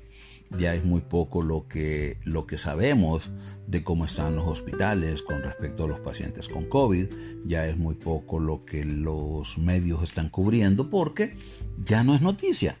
ya 0.56 0.74
es 0.74 0.84
muy 0.84 1.00
poco 1.00 1.42
lo 1.42 1.68
que, 1.68 2.18
lo 2.24 2.46
que 2.46 2.58
sabemos 2.58 3.30
de 3.66 3.82
cómo 3.84 4.06
están 4.06 4.36
los 4.36 4.46
hospitales 4.46 5.22
con 5.22 5.42
respecto 5.42 5.84
a 5.84 5.88
los 5.88 6.00
pacientes 6.00 6.48
con 6.48 6.64
COVID, 6.66 7.06
ya 7.44 7.66
es 7.66 7.76
muy 7.76 7.94
poco 7.96 8.38
lo 8.38 8.64
que 8.64 8.84
los 8.84 9.58
medios 9.58 10.02
están 10.02 10.30
cubriendo 10.30 10.88
porque 10.88 11.36
ya 11.84 12.04
no 12.04 12.14
es 12.14 12.22
noticia. 12.22 12.78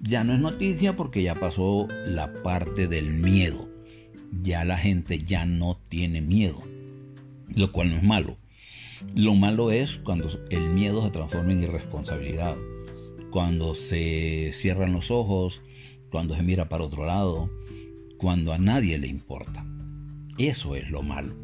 Ya 0.00 0.24
no 0.24 0.34
es 0.34 0.40
noticia 0.40 0.96
porque 0.96 1.22
ya 1.22 1.34
pasó 1.34 1.88
la 2.06 2.32
parte 2.42 2.88
del 2.88 3.14
miedo. 3.14 3.68
Ya 4.42 4.64
la 4.64 4.76
gente 4.76 5.18
ya 5.18 5.46
no 5.46 5.78
tiene 5.88 6.20
miedo, 6.20 6.60
lo 7.54 7.70
cual 7.70 7.90
no 7.90 7.96
es 7.96 8.02
malo. 8.02 8.36
Lo 9.14 9.34
malo 9.34 9.70
es 9.70 9.96
cuando 9.96 10.28
el 10.50 10.70
miedo 10.70 11.04
se 11.04 11.10
transforma 11.10 11.52
en 11.52 11.62
irresponsabilidad, 11.62 12.56
cuando 13.30 13.74
se 13.74 14.50
cierran 14.52 14.92
los 14.92 15.10
ojos, 15.10 15.62
cuando 16.14 16.36
se 16.36 16.44
mira 16.44 16.68
para 16.68 16.84
otro 16.84 17.04
lado, 17.04 17.50
cuando 18.18 18.52
a 18.52 18.58
nadie 18.58 18.98
le 18.98 19.08
importa. 19.08 19.66
Eso 20.38 20.76
es 20.76 20.88
lo 20.88 21.02
malo. 21.02 21.34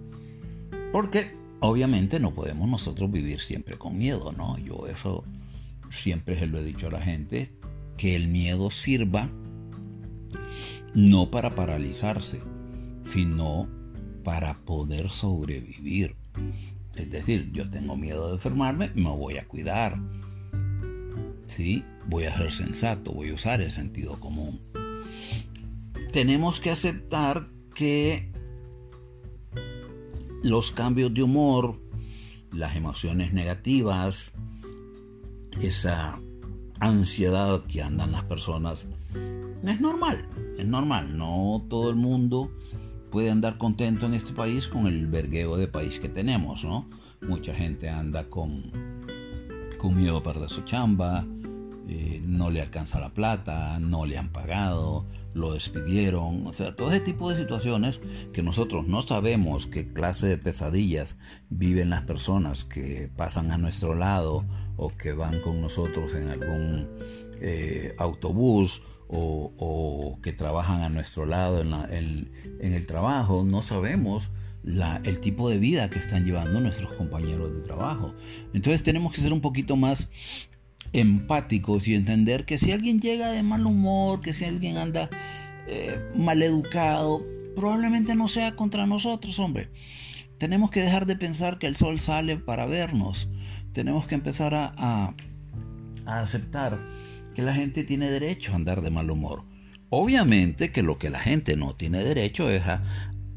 Porque 0.93 1.33
obviamente 1.59 2.21
no 2.21 2.33
podemos 2.33 2.69
nosotros 2.69 3.11
vivir 3.11 3.41
siempre 3.41 3.77
con 3.77 3.99
miedo, 3.99 4.31
¿no? 4.31 4.57
Yo 4.59 4.87
eso 4.87 5.25
siempre 5.91 6.39
se 6.39 6.47
lo 6.47 6.61
he 6.61 6.65
dicho 6.65 6.87
a 6.87 6.93
la 6.93 7.01
gente, 7.01 7.51
que 7.97 8.15
el 8.15 8.29
miedo 8.29 8.71
sirva 8.71 9.29
no 10.95 11.33
para 11.33 11.57
paralizarse, 11.57 12.41
sino 13.05 13.69
para 14.23 14.55
poder 14.61 15.09
sobrevivir. 15.09 16.15
Es 16.95 17.11
decir, 17.11 17.51
yo 17.51 17.69
tengo 17.69 17.97
miedo 17.97 18.29
de 18.29 18.35
enfermarme, 18.35 18.93
me 18.95 19.11
voy 19.11 19.37
a 19.39 19.49
cuidar, 19.49 19.99
¿sí? 21.49 21.83
Voy 22.11 22.25
a 22.25 22.37
ser 22.37 22.51
sensato, 22.51 23.13
voy 23.13 23.31
a 23.31 23.35
usar 23.35 23.61
el 23.61 23.71
sentido 23.71 24.19
común. 24.19 24.61
Tenemos 26.13 26.61
que 26.61 26.71
aceptar 26.71 27.49
que 27.73 28.33
los 30.43 30.73
cambios 30.73 31.15
de 31.15 31.23
humor, 31.23 31.81
las 32.51 32.75
emociones 32.75 33.33
negativas, 33.33 34.33
esa 35.61 36.21
ansiedad 36.81 37.63
que 37.67 37.81
andan 37.81 38.11
las 38.11 38.25
personas, 38.25 38.89
es 39.65 39.81
normal, 39.81 40.29
es 40.59 40.67
normal. 40.67 41.17
No 41.17 41.65
todo 41.71 41.91
el 41.91 41.97
mundo 41.97 42.51
puede 43.13 43.31
andar 43.31 43.57
contento 43.57 44.07
en 44.07 44.15
este 44.15 44.33
país 44.33 44.67
con 44.67 44.89
el 44.89 45.07
vergueo 45.07 45.57
de 45.57 45.69
país 45.69 46.01
que 46.01 46.09
tenemos, 46.09 46.65
¿no? 46.65 46.91
Mucha 47.21 47.55
gente 47.55 47.89
anda 47.89 48.25
con 48.29 48.73
con 49.79 49.97
miedo 49.97 50.19
a 50.19 50.23
perder 50.23 50.51
su 50.51 50.61
chamba, 50.63 51.25
eh, 51.93 52.23
no 52.25 52.51
le 52.51 52.61
alcanza 52.61 53.01
la 53.01 53.13
plata, 53.13 53.81
no 53.81 54.07
le 54.07 54.17
han 54.17 54.29
pagado, 54.29 55.07
lo 55.35 55.55
despidieron, 55.55 56.47
o 56.47 56.53
sea, 56.53 56.77
todo 56.77 56.93
ese 56.93 57.01
tipo 57.01 57.29
de 57.29 57.37
situaciones 57.37 58.01
que 58.33 58.45
nosotros 58.45 58.87
no 58.87 59.03
sabemos 59.03 59.67
qué 59.67 59.93
clase 59.93 60.29
de 60.29 60.39
pesadillas 60.39 61.17
viven 61.49 61.91
las 61.91 62.03
personas 62.03 62.63
que 62.63 63.11
pasan 63.17 63.51
a 63.51 63.59
nuestro 63.59 63.97
lado 63.97 64.45
o 64.77 64.91
que 64.97 65.13
van 65.15 65.41
con 65.41 65.61
nosotros 65.61 66.15
en 66.15 66.29
algún 66.29 66.89
eh, 67.41 67.97
autobús 67.99 68.83
o, 69.09 70.17
que 70.23 70.33
trabajan 70.33 70.83
a 70.83 70.91
nuestro 70.91 71.27
lado 71.27 71.61
en, 71.61 72.31
el 72.61 72.87
trabajo, 72.87 73.43
no 73.43 73.63
sabemos 73.63 74.31
el 74.63 75.19
tipo 75.19 75.51
de 75.51 75.59
vida 75.59 75.91
que 75.91 75.99
están 75.99 76.25
llevando 76.25 76.61
nuestros 76.61 76.93
compañeros 76.93 77.53
de 77.53 77.63
trabajo. 77.63 78.15
Entonces 78.55 78.85
tenemos 78.85 79.13
que 79.13 79.23
ser 79.23 79.33
un 79.33 79.41
poquito 79.41 79.75
más 79.75 80.09
empáticos 80.93 81.87
y 81.89 81.95
entender 81.95 82.45
que 82.45 82.59
si 82.59 82.73
alguien 82.73 83.01
llega 83.01 83.31
de 83.31 83.43
mal 83.43 83.67
humor, 83.67 84.21
que 84.21 84.33
si 84.33 84.45
alguien 84.45 84.77
anda 84.77 85.09
eh, 85.67 86.01
mal 86.15 86.43
educado, 86.43 87.25
probablemente 87.55 88.15
no 88.15 88.29
sea 88.29 88.57
contra 88.57 88.87
nosotros, 88.87 89.39
hombre. 89.39 89.71
Tenemos 90.39 90.71
que 90.71 90.81
dejar 90.81 91.07
de 91.07 91.17
pensar 91.17 91.59
que 91.59 91.67
el 91.67 91.77
sol 91.77 92.01
sale 92.01 92.37
para 92.37 92.67
vernos. 92.67 93.29
Tenemos 93.73 94.07
que 94.07 94.15
empezar 94.15 94.55
a, 94.55 94.75
a, 94.77 95.15
aceptar 96.07 96.81
que 97.35 97.43
la 97.43 97.55
gente 97.55 97.85
tiene 97.85 98.11
derecho 98.11 98.53
a 98.53 98.57
andar 98.57 98.81
de 98.81 98.91
mal 98.91 99.11
humor. 99.11 99.45
Obviamente 99.91 100.73
que 100.73 100.83
lo 100.83 100.99
que 100.99 101.11
la 101.11 101.21
gente 101.21 101.57
no 101.57 101.75
tiene 101.75 102.03
derecho 102.03 102.49
es 102.51 102.63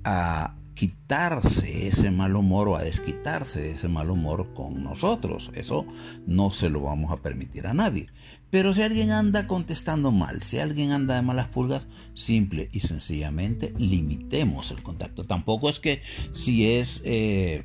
a 0.05 0.55
quitarse 0.74 1.88
ese 1.88 2.12
mal 2.12 2.36
humor 2.36 2.68
o 2.70 2.75
a 2.75 2.84
desquitarse 2.84 3.72
ese 3.72 3.88
mal 3.88 4.10
humor 4.10 4.53
con 4.53 4.84
nosotros. 4.84 5.51
Eso 5.56 5.86
no 6.25 6.51
se 6.51 6.70
lo 6.70 6.82
vamos 6.82 7.12
a 7.12 7.18
permitir 7.18 7.68
a 7.68 7.74
nadie. 7.74 8.08
Pero 8.50 8.74
si 8.74 8.82
alguien 8.82 9.12
anda 9.12 9.48
contestando 9.48 10.12
mal, 10.12 10.44
si 10.44 10.60
alguien 10.60 10.92
anda 10.92 11.15
de 11.15 11.22
malas 11.22 11.48
pulgas, 11.48 11.88
simple 12.13 12.70
y 12.72 12.82
sencillamente 12.82 13.74
limitemos 13.77 14.72
el 14.72 14.84
contacto. 14.84 15.24
Tampoco 15.24 15.70
es 15.70 15.80
que 15.80 16.01
si 16.34 16.68
es 16.68 17.01
eh, 17.03 17.63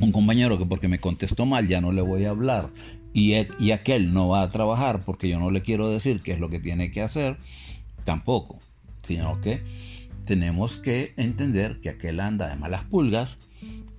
un 0.00 0.12
compañero 0.12 0.58
que 0.58 0.66
porque 0.66 0.88
me 0.88 1.00
contestó 1.00 1.46
mal 1.46 1.68
ya 1.68 1.80
no 1.80 1.92
le 1.92 2.02
voy 2.02 2.24
a 2.24 2.30
hablar 2.30 2.70
y, 3.14 3.34
y 3.58 3.70
aquel 3.70 4.12
no 4.12 4.28
va 4.28 4.42
a 4.42 4.48
trabajar 4.48 5.00
porque 5.04 5.28
yo 5.28 5.38
no 5.38 5.50
le 5.50 5.62
quiero 5.62 5.88
decir 5.88 6.20
qué 6.20 6.32
es 6.32 6.40
lo 6.40 6.50
que 6.50 6.58
tiene 6.58 6.90
que 6.90 7.00
hacer, 7.00 7.38
tampoco. 8.04 8.58
Sino 9.02 9.40
que 9.40 9.62
tenemos 10.26 10.76
que 10.76 11.14
entender 11.16 11.80
que 11.80 11.88
aquel 11.88 12.20
anda 12.20 12.48
de 12.48 12.56
malas 12.56 12.84
pulgas, 12.84 13.38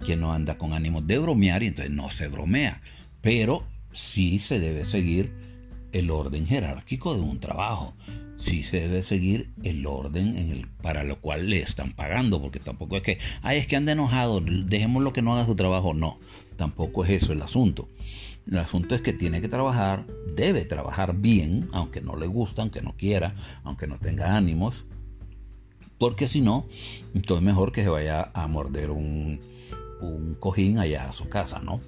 que 0.05 0.15
no 0.15 0.34
anda 0.34 0.57
con 0.57 0.74
ánimos 0.74 1.07
de 1.07 1.17
bromear 1.17 1.63
y 1.63 1.67
entonces 1.67 1.91
no 1.91 2.12
se 2.12 2.27
bromea. 2.27 2.81
Pero 3.22 3.65
sí 3.91 4.38
se 4.38 4.60
debe 4.60 4.86
seguir 4.86 5.34
el 5.93 6.12
orden 6.12 6.46
jerárquico 6.46 7.15
de 7.15 7.22
un 7.22 7.39
trabajo. 7.39 7.96
Sí 8.36 8.62
se 8.62 8.81
debe 8.81 9.01
seguir 9.01 9.50
el 9.63 9.88
orden 9.88 10.67
para 10.84 11.03
lo 11.03 11.19
cual 11.19 11.50
le 11.50 11.60
están 11.60 11.93
pagando, 11.93 12.39
porque 12.39 12.60
tampoco 12.60 12.98
es 12.98 13.01
que, 13.01 13.17
ay, 13.41 13.57
es 13.57 13.67
que 13.67 13.77
anda 13.77 13.93
enojado, 13.93 14.41
dejémoslo 14.41 15.13
que 15.13 15.24
no 15.24 15.34
haga 15.34 15.48
su 15.48 15.55
trabajo. 15.55 15.96
No, 15.96 16.19
tampoco 16.55 17.03
es 17.03 17.24
eso 17.24 17.34
el 17.34 17.41
asunto. 17.41 17.89
El 18.50 18.60
asunto 18.60 18.93
es 18.93 19.01
que 19.01 19.13
tiene 19.13 19.41
que 19.41 19.48
trabajar, 19.48 20.05
debe 20.36 20.65
trabajar 20.65 21.15
bien, 21.15 21.67
aunque 21.72 22.01
no 22.01 22.15
le 22.15 22.27
gusta, 22.27 22.62
aunque 22.62 22.81
no 22.81 22.96
quiera, 22.96 23.34
aunque 23.63 23.88
no 23.88 23.98
tenga 23.98 24.38
ánimos, 24.38 24.86
porque 25.97 26.27
si 26.27 26.41
no, 26.41 26.67
entonces 27.13 27.43
mejor 27.43 27.71
que 27.71 27.83
se 27.83 27.89
vaya 27.89 28.31
a 28.33 28.47
morder 28.47 28.91
un, 28.91 29.39
cojín 30.39 30.77
allá 30.77 31.09
a 31.09 31.13
su 31.13 31.27
casa, 31.27 31.59
¿no? 31.59 31.81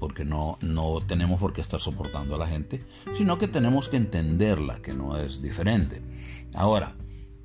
Porque 0.00 0.24
no, 0.24 0.58
no 0.60 1.00
tenemos 1.06 1.40
por 1.40 1.52
qué 1.52 1.60
estar 1.60 1.80
soportando 1.80 2.34
a 2.34 2.38
la 2.38 2.46
gente, 2.46 2.82
sino 3.16 3.38
que 3.38 3.48
tenemos 3.48 3.88
que 3.88 3.96
entenderla, 3.96 4.80
que 4.80 4.92
no 4.92 5.16
es 5.18 5.40
diferente. 5.40 6.02
Ahora, 6.54 6.96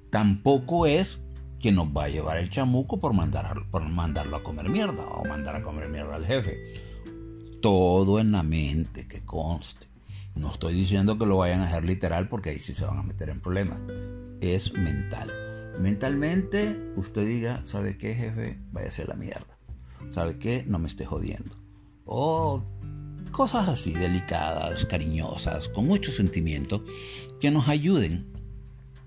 tampoco 0.09 0.87
es 0.87 1.21
que 1.59 1.71
nos 1.71 1.87
va 1.87 2.05
a 2.05 2.09
llevar 2.09 2.37
el 2.37 2.49
chamuco 2.49 2.99
por, 2.99 3.13
mandar, 3.13 3.55
por 3.69 3.83
mandarlo 3.83 4.37
a 4.37 4.43
comer 4.43 4.69
mierda 4.69 5.05
o 5.07 5.25
mandar 5.25 5.55
a 5.55 5.63
comer 5.63 5.89
mierda 5.89 6.15
al 6.15 6.25
jefe. 6.25 6.57
Todo 7.61 8.19
en 8.19 8.31
la 8.31 8.43
mente, 8.43 9.07
que 9.07 9.23
conste. 9.23 9.87
No 10.35 10.51
estoy 10.51 10.73
diciendo 10.73 11.17
que 11.17 11.25
lo 11.25 11.37
vayan 11.37 11.61
a 11.61 11.67
hacer 11.67 11.85
literal 11.85 12.27
porque 12.27 12.49
ahí 12.49 12.59
sí 12.59 12.73
se 12.73 12.85
van 12.85 12.97
a 12.97 13.03
meter 13.03 13.29
en 13.29 13.39
problemas. 13.39 13.79
Es 14.41 14.73
mental 14.73 15.52
mentalmente 15.79 16.91
usted 16.95 17.25
diga, 17.25 17.65
¿sabe 17.65 17.97
qué 17.97 18.13
jefe? 18.15 18.59
Vaya 18.71 18.87
a 18.87 18.91
ser 18.91 19.09
la 19.09 19.15
mierda. 19.15 19.57
¿Sabe 20.09 20.37
qué? 20.37 20.63
No 20.67 20.79
me 20.79 20.87
esté 20.87 21.05
jodiendo. 21.05 21.55
O 22.05 22.63
cosas 23.31 23.67
así 23.67 23.93
delicadas, 23.93 24.85
cariñosas, 24.85 25.69
con 25.69 25.87
mucho 25.87 26.11
sentimiento, 26.11 26.83
que 27.39 27.51
nos 27.51 27.67
ayuden 27.67 28.31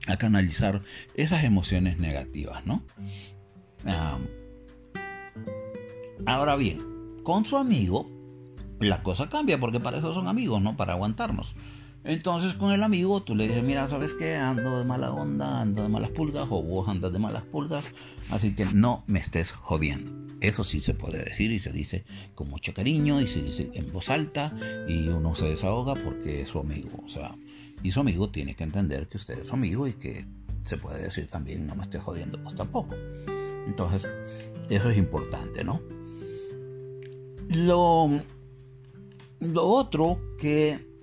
a 0.06 0.16
canalizar 0.16 0.82
esas 1.14 1.44
emociones 1.44 1.98
negativas, 1.98 2.64
¿no? 2.66 2.82
ahora 6.26 6.56
bien, 6.56 6.78
con 7.22 7.44
su 7.44 7.56
amigo, 7.56 8.10
la 8.80 9.02
cosa 9.04 9.28
cambia 9.28 9.58
porque 9.58 9.78
para 9.78 9.98
eso 9.98 10.12
son 10.12 10.26
amigos, 10.26 10.60
¿no? 10.60 10.76
Para 10.76 10.94
aguantarnos. 10.94 11.54
Entonces 12.06 12.54
con 12.54 12.70
el 12.70 12.84
amigo 12.84 13.20
tú 13.22 13.34
le 13.34 13.48
dices, 13.48 13.64
mira, 13.64 13.88
¿sabes 13.88 14.14
qué? 14.14 14.36
Ando 14.36 14.78
de 14.78 14.84
mala 14.84 15.12
onda, 15.12 15.60
ando 15.60 15.82
de 15.82 15.88
malas 15.88 16.10
pulgas, 16.10 16.46
o 16.48 16.62
vos 16.62 16.88
andas 16.88 17.12
de 17.12 17.18
malas 17.18 17.42
pulgas, 17.42 17.84
así 18.30 18.54
que 18.54 18.64
no 18.64 19.02
me 19.08 19.18
estés 19.18 19.50
jodiendo. 19.50 20.12
Eso 20.40 20.62
sí 20.62 20.80
se 20.80 20.94
puede 20.94 21.24
decir 21.24 21.50
y 21.50 21.58
se 21.58 21.72
dice 21.72 22.04
con 22.36 22.48
mucho 22.48 22.72
cariño 22.72 23.20
y 23.20 23.26
se 23.26 23.42
dice 23.42 23.70
en 23.74 23.90
voz 23.92 24.08
alta 24.08 24.54
y 24.86 25.08
uno 25.08 25.34
se 25.34 25.46
desahoga 25.46 25.94
porque 25.94 26.42
es 26.42 26.50
su 26.50 26.60
amigo. 26.60 27.00
O 27.04 27.08
sea, 27.08 27.34
y 27.82 27.90
su 27.90 28.00
amigo 28.00 28.30
tiene 28.30 28.54
que 28.54 28.62
entender 28.62 29.08
que 29.08 29.16
usted 29.16 29.40
es 29.40 29.48
su 29.48 29.54
amigo 29.54 29.88
y 29.88 29.94
que 29.94 30.26
se 30.64 30.76
puede 30.76 31.02
decir 31.02 31.26
también 31.26 31.66
no 31.66 31.74
me 31.74 31.82
estés 31.82 32.02
jodiendo 32.02 32.38
vos 32.38 32.54
tampoco. 32.54 32.94
Entonces, 33.66 34.08
eso 34.70 34.90
es 34.90 34.96
importante, 34.96 35.64
¿no? 35.64 35.80
Lo, 37.48 38.10
lo 39.40 39.64
otro 39.64 40.20
que 40.38 40.95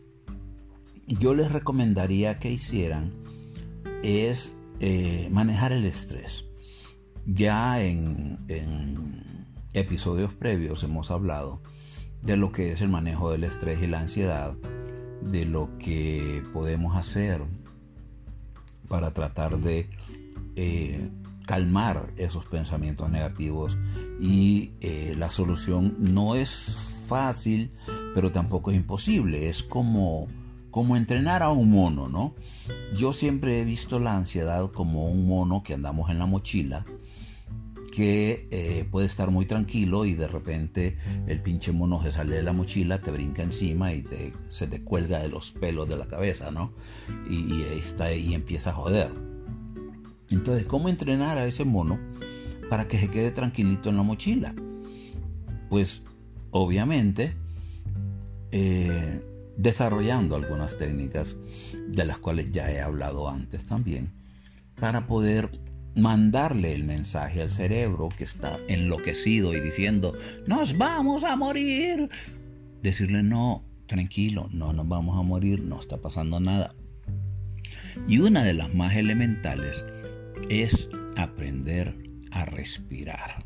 yo 1.08 1.34
les 1.34 1.52
recomendaría 1.52 2.39
que 2.39 2.52
hicieran 2.52 3.13
es 4.04 4.56
eh, 4.80 5.30
manejar 5.32 5.72
el 5.72 5.86
estrés. 5.86 6.46
Ya 7.26 7.82
en, 7.82 8.39
episodios 9.74 10.34
previos 10.34 10.84
hemos 10.84 11.10
hablado 11.10 11.62
de 12.22 12.38
lo 12.38 12.52
que 12.52 12.72
es 12.72 12.82
el 12.82 12.89
manejo 12.89 13.32
del 13.32 13.44
estrés 13.44 13.82
y 13.82 13.88
la 13.88 14.02
ansiedad, 14.02 14.56
de 15.22 15.46
lo 15.46 15.78
que 15.80 16.44
podemos 16.54 16.96
hacer 16.96 17.42
para 18.88 19.13
tratar 19.13 19.58
de 19.58 19.89
eh, 20.56 21.10
calmar 21.48 22.08
esos 22.18 22.46
pensamientos 22.46 23.10
negativos 23.10 23.78
y 24.22 24.74
eh, 24.82 25.16
la 25.18 25.30
solución 25.30 25.96
no 25.98 26.36
es 26.36 26.76
fácil, 27.08 27.72
pero 28.13 28.32
tampoco 28.32 28.72
es 28.72 28.78
imposible. 28.78 29.50
Es 29.50 29.63
como 29.63 30.28
como 30.74 30.98
entrenar 30.98 31.44
a 31.44 31.52
un 31.52 31.70
mono, 31.70 32.10
¿no? 32.10 32.34
Yo 32.96 33.14
siempre 33.14 33.62
he 33.62 33.64
visto 33.64 34.00
la 34.00 34.18
ansiedad 34.18 34.72
como 34.72 35.08
un 35.08 35.28
mono 35.28 35.62
que 35.62 35.76
andamos 35.76 36.10
en 36.10 36.18
la 36.18 36.26
mochila, 36.26 36.84
que 37.92 38.48
eh, 38.50 38.84
puede 38.90 39.06
estar 39.06 39.30
muy 39.30 39.46
tranquilo 39.46 40.04
y 40.04 40.16
de 40.16 40.28
repente 40.28 40.98
el 41.28 41.44
pinche 41.44 41.72
mono 41.72 42.02
se 42.02 42.10
sale 42.10 42.38
de 42.38 42.42
la 42.42 42.54
mochila, 42.54 43.00
te 43.04 43.12
brinca 43.12 43.44
encima 43.44 43.94
y 43.94 44.04
se 44.50 44.66
te 44.66 44.84
cuelga 44.84 45.20
de 45.20 45.30
los 45.30 45.52
pelos 45.52 45.88
de 45.88 45.96
la 45.96 46.08
cabeza, 46.08 46.50
¿no? 46.50 46.74
Y, 47.30 47.62
está, 47.78 48.12
y 48.12 48.34
empieza 48.34 48.72
a 48.72 48.74
joder. 48.74 49.12
Entonces, 50.32 50.66
¿cómo 50.66 50.90
entrenar 50.90 51.38
a 51.38 51.46
ese 51.46 51.66
mono 51.66 52.00
para 52.72 52.88
que 52.88 52.98
se 52.98 53.12
quede 53.12 53.30
tranquilito 53.30 53.90
en 53.90 53.98
la 53.98 54.02
mochila? 54.02 54.56
Pues, 55.70 56.02
obviamente, 56.50 57.36
eh, 58.50 59.24
desarrollando 59.58 60.36
algunas 60.36 60.78
técnicas 60.78 61.38
de 61.88 62.06
las 62.06 62.20
cuales 62.20 62.52
ya 62.52 62.72
he 62.72 62.82
hablado 62.82 63.30
antes 63.30 63.63
también, 63.63 64.13
para 64.80 65.08
poder 65.08 65.62
mandarle 65.96 66.74
el 66.74 66.84
mensaje 66.84 67.42
al 67.42 67.52
cerebro 67.52 68.10
que 68.10 68.24
está 68.24 68.60
enloquecido 68.68 69.54
y 69.54 69.60
diciendo, 69.60 70.13
nos 70.48 70.78
vamos 70.78 71.24
a 71.24 71.36
morir. 71.36 72.10
Decirle, 72.82 73.24
no, 73.24 73.63
tranquilo, 73.86 74.50
no 74.52 74.74
nos 74.74 74.88
vamos 74.88 75.18
a 75.18 75.22
morir, 75.22 75.62
no 75.62 75.80
está 75.80 75.98
pasando 75.98 76.39
nada. 76.39 76.76
Y 78.08 78.20
una 78.20 78.44
de 78.44 78.54
las 78.54 78.74
más 78.74 78.96
elementales 78.96 79.84
es 80.50 80.89
aprender 81.16 81.96
a 82.32 82.46
respirar. 82.46 83.46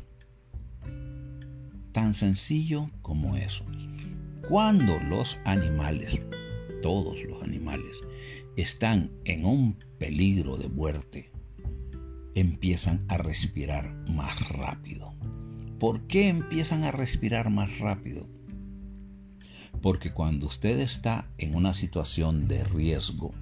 Tan 1.92 2.14
sencillo 2.14 2.86
como 3.02 3.36
eso. 3.36 3.64
Cuando 4.48 4.98
los 5.00 5.38
animales, 5.44 6.18
todos 6.80 7.22
los 7.24 7.42
animales, 7.42 8.00
están 8.56 9.10
en 9.26 9.44
un 9.44 9.76
peligro 9.98 10.56
de 10.56 10.70
muerte, 10.70 11.30
empiezan 12.34 13.04
a 13.08 13.18
respirar 13.18 13.94
más 14.08 14.48
rápido. 14.48 15.12
¿Por 15.78 16.06
qué 16.06 16.28
empiezan 16.28 16.84
a 16.84 16.92
respirar 16.92 17.50
más 17.50 17.78
rápido? 17.78 18.26
Porque 19.82 20.14
cuando 20.14 20.46
usted 20.46 20.80
está 20.80 21.28
en 21.36 21.54
una 21.54 21.74
situación 21.74 22.48
de 22.48 22.64
riesgo, 22.64 23.34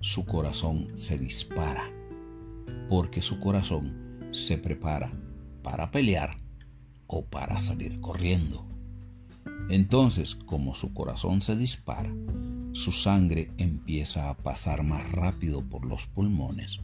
su 0.00 0.26
corazón 0.26 0.88
se 0.94 1.16
dispara. 1.16 1.90
Porque 2.90 3.22
su 3.22 3.40
corazón 3.40 4.28
se 4.30 4.58
prepara 4.58 5.10
para 5.62 5.90
pelear 5.90 6.36
o 7.06 7.24
para 7.24 7.60
salir 7.60 7.98
corriendo. 8.02 8.75
Entonces, 9.68 10.34
como 10.34 10.74
su 10.74 10.94
corazón 10.94 11.42
se 11.42 11.56
dispara, 11.56 12.12
su 12.72 12.92
sangre 12.92 13.50
empieza 13.58 14.28
a 14.28 14.36
pasar 14.36 14.82
más 14.82 15.10
rápido 15.10 15.62
por 15.62 15.84
los 15.86 16.06
pulmones 16.06 16.80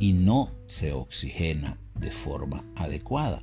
y 0.00 0.12
no 0.12 0.50
se 0.66 0.92
oxigena 0.92 1.78
de 1.94 2.10
forma 2.10 2.64
adecuada, 2.74 3.40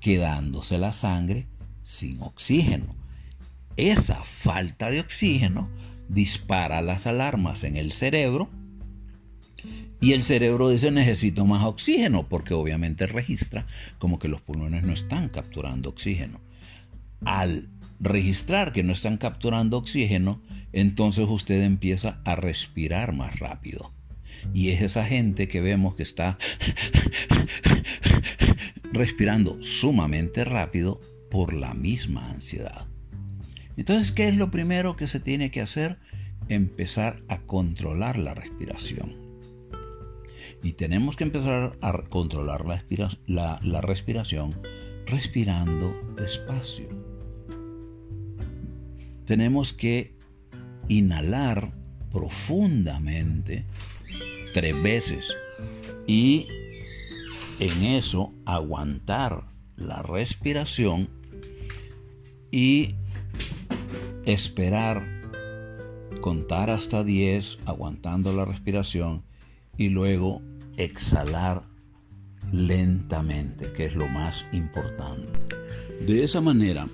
quedándose 0.00 0.78
la 0.78 0.92
sangre 0.92 1.46
sin 1.84 2.22
oxígeno. 2.22 2.96
Esa 3.76 4.22
falta 4.24 4.90
de 4.90 5.00
oxígeno 5.00 5.68
dispara 6.08 6.80
las 6.82 7.06
alarmas 7.06 7.62
en 7.64 7.76
el 7.76 7.92
cerebro 7.92 8.48
y 10.00 10.12
el 10.12 10.22
cerebro 10.22 10.70
dice 10.70 10.90
necesito 10.90 11.44
más 11.44 11.64
oxígeno 11.64 12.26
porque 12.28 12.54
obviamente 12.54 13.06
registra 13.06 13.66
como 13.98 14.18
que 14.18 14.28
los 14.28 14.40
pulmones 14.40 14.84
no 14.84 14.92
están 14.92 15.28
capturando 15.28 15.90
oxígeno. 15.90 16.40
Al 17.24 17.68
registrar 18.00 18.72
que 18.72 18.82
no 18.82 18.92
están 18.92 19.16
capturando 19.16 19.78
oxígeno, 19.78 20.42
entonces 20.72 21.26
usted 21.28 21.62
empieza 21.62 22.20
a 22.24 22.36
respirar 22.36 23.12
más 23.12 23.38
rápido. 23.38 23.92
Y 24.54 24.70
es 24.70 24.82
esa 24.82 25.04
gente 25.04 25.48
que 25.48 25.60
vemos 25.60 25.94
que 25.94 26.02
está 26.02 26.38
respirando 28.92 29.62
sumamente 29.62 30.44
rápido 30.44 31.00
por 31.30 31.52
la 31.52 31.74
misma 31.74 32.30
ansiedad. 32.30 32.86
Entonces, 33.76 34.12
¿qué 34.12 34.28
es 34.28 34.36
lo 34.36 34.50
primero 34.50 34.96
que 34.96 35.06
se 35.06 35.20
tiene 35.20 35.50
que 35.50 35.60
hacer? 35.60 35.98
Empezar 36.48 37.22
a 37.28 37.38
controlar 37.42 38.18
la 38.18 38.34
respiración. 38.34 39.16
Y 40.62 40.72
tenemos 40.72 41.16
que 41.16 41.24
empezar 41.24 41.78
a 41.80 41.92
controlar 42.08 42.64
la, 43.26 43.60
la 43.62 43.80
respiración 43.80 44.60
respirando 45.06 45.94
despacio. 46.16 46.97
Tenemos 49.28 49.74
que 49.74 50.14
inhalar 50.88 51.70
profundamente 52.10 53.66
tres 54.54 54.82
veces 54.82 55.36
y 56.06 56.46
en 57.60 57.82
eso 57.82 58.32
aguantar 58.46 59.44
la 59.76 60.00
respiración 60.00 61.10
y 62.50 62.94
esperar 64.24 65.06
contar 66.22 66.70
hasta 66.70 67.04
10 67.04 67.58
aguantando 67.66 68.32
la 68.32 68.46
respiración 68.46 69.24
y 69.76 69.90
luego 69.90 70.40
exhalar 70.78 71.64
lentamente, 72.50 73.74
que 73.74 73.84
es 73.84 73.94
lo 73.94 74.08
más 74.08 74.46
importante. 74.52 75.36
De 76.00 76.24
esa 76.24 76.40
manera, 76.40 76.88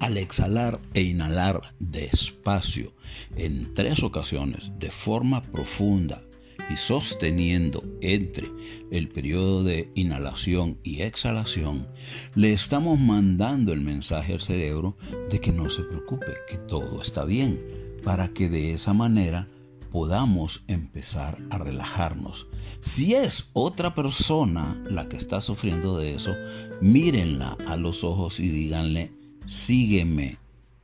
al 0.00 0.16
exhalar 0.16 0.80
e 0.94 1.02
inhalar 1.02 1.60
despacio 1.78 2.92
en 3.36 3.72
tres 3.74 4.02
ocasiones 4.02 4.72
de 4.78 4.90
forma 4.90 5.42
profunda 5.42 6.22
y 6.70 6.76
sosteniendo 6.76 7.82
entre 8.00 8.48
el 8.90 9.08
periodo 9.08 9.64
de 9.64 9.90
inhalación 9.94 10.78
y 10.82 11.02
exhalación, 11.02 11.88
le 12.34 12.52
estamos 12.52 12.98
mandando 12.98 13.72
el 13.72 13.80
mensaje 13.80 14.34
al 14.34 14.40
cerebro 14.40 14.96
de 15.30 15.40
que 15.40 15.52
no 15.52 15.68
se 15.68 15.82
preocupe, 15.82 16.32
que 16.48 16.56
todo 16.56 17.02
está 17.02 17.24
bien, 17.24 17.58
para 18.04 18.28
que 18.28 18.48
de 18.48 18.72
esa 18.72 18.94
manera 18.94 19.48
podamos 19.90 20.62
empezar 20.68 21.38
a 21.50 21.58
relajarnos. 21.58 22.46
Si 22.80 23.14
es 23.14 23.50
otra 23.52 23.94
persona 23.94 24.80
la 24.88 25.08
que 25.08 25.16
está 25.16 25.40
sufriendo 25.40 25.98
de 25.98 26.14
eso, 26.14 26.34
mírenla 26.80 27.56
a 27.66 27.76
los 27.76 28.04
ojos 28.04 28.38
y 28.38 28.48
díganle, 28.48 29.12
sígueme, 29.50 30.36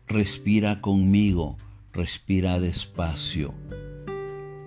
respira 0.08 0.80
conmigo, 0.80 1.56
respira 1.92 2.58
despacio, 2.58 3.54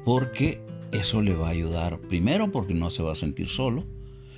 porque 0.05 0.65
eso 0.93 1.21
le 1.21 1.35
va 1.35 1.47
a 1.47 1.51
ayudar, 1.51 1.99
primero 1.99 2.49
porque 2.49 2.73
no 2.73 2.91
se 2.91 3.03
va 3.03 3.11
a 3.11 3.15
sentir 3.15 3.49
solo, 3.49 3.85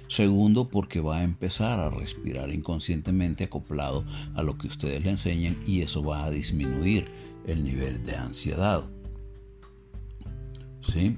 segundo 0.07 0.67
porque 0.67 0.99
va 0.99 1.19
a 1.19 1.23
empezar 1.23 1.79
a 1.79 1.91
respirar 1.91 2.51
inconscientemente 2.51 3.43
acoplado 3.43 4.03
a 4.33 4.41
lo 4.41 4.57
que 4.57 4.65
ustedes 4.65 5.03
le 5.03 5.11
enseñan 5.11 5.59
y 5.67 5.81
eso 5.81 6.03
va 6.03 6.25
a 6.25 6.31
disminuir 6.31 7.05
el 7.45 7.63
nivel 7.63 8.01
de 8.01 8.15
ansiedad. 8.15 8.89
¿Sí? 10.81 11.17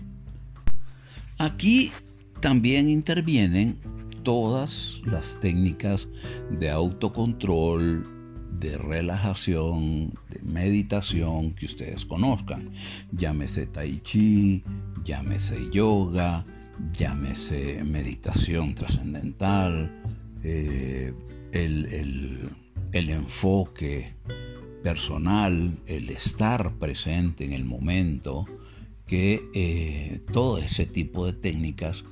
Aquí 1.38 1.94
también 2.42 2.90
intervienen 2.90 3.80
todas 4.24 5.02
las 5.06 5.40
técnicas 5.40 6.10
de 6.52 6.70
autocontrol, 6.70 8.13
de 8.64 8.78
relajación, 8.78 10.14
de 10.30 10.40
meditación 10.42 11.52
que 11.52 11.66
ustedes 11.66 12.06
conozcan. 12.06 12.72
Llámese 13.12 13.68
tai 13.68 14.00
chi, 14.02 14.64
llámese 15.04 15.70
yoga, 15.70 16.46
llámese 16.94 17.84
meditación 17.84 18.74
trascendental, 18.74 19.92
eh, 20.44 21.14
el, 21.52 22.50
enfoque 22.94 24.14
personal, 24.82 25.78
el 25.86 26.10
estar 26.10 26.74
presente 26.76 27.44
en 27.44 27.52
el 27.52 27.66
momento, 27.66 28.46
que 29.06 29.44
eh, 29.54 30.22
todo 30.32 30.58
ese 30.58 30.86
tipo 30.86 31.26
de 31.26 31.34
técnicas 31.34 32.06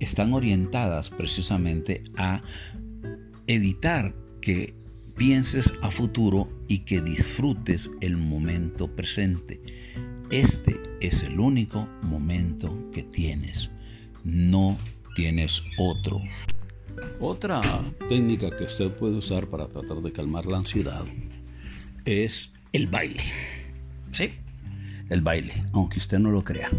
están 0.00 0.32
orientadas 0.32 1.10
precisamente 1.10 2.02
a 2.16 2.42
evitar 3.46 4.14
que 4.40 4.81
pienses 5.16 5.72
a 5.82 5.90
futuro 5.90 6.48
y 6.68 6.80
que 6.80 7.00
disfrutes 7.00 7.90
el 8.00 8.16
momento 8.16 8.94
presente. 8.94 9.60
Este 10.30 10.80
es 11.00 11.22
el 11.22 11.38
único 11.38 11.88
momento 12.02 12.90
que 12.92 13.02
tienes. 13.02 13.70
No 14.24 14.78
tienes 15.14 15.62
otro. 15.78 16.20
Otra 17.20 17.60
técnica 18.08 18.50
que 18.50 18.64
usted 18.64 18.90
puede 18.92 19.16
usar 19.16 19.48
para 19.48 19.68
tratar 19.68 19.98
de 19.98 20.12
calmar 20.12 20.46
la 20.46 20.58
ansiedad 20.58 21.04
es 22.04 22.52
el 22.72 22.86
baile. 22.86 23.22
¿Sí? 24.10 24.32
El 25.08 25.20
baile, 25.20 25.64
aunque 25.72 25.98
usted 25.98 26.18
no 26.18 26.30
lo 26.30 26.42
crea. 26.42 26.70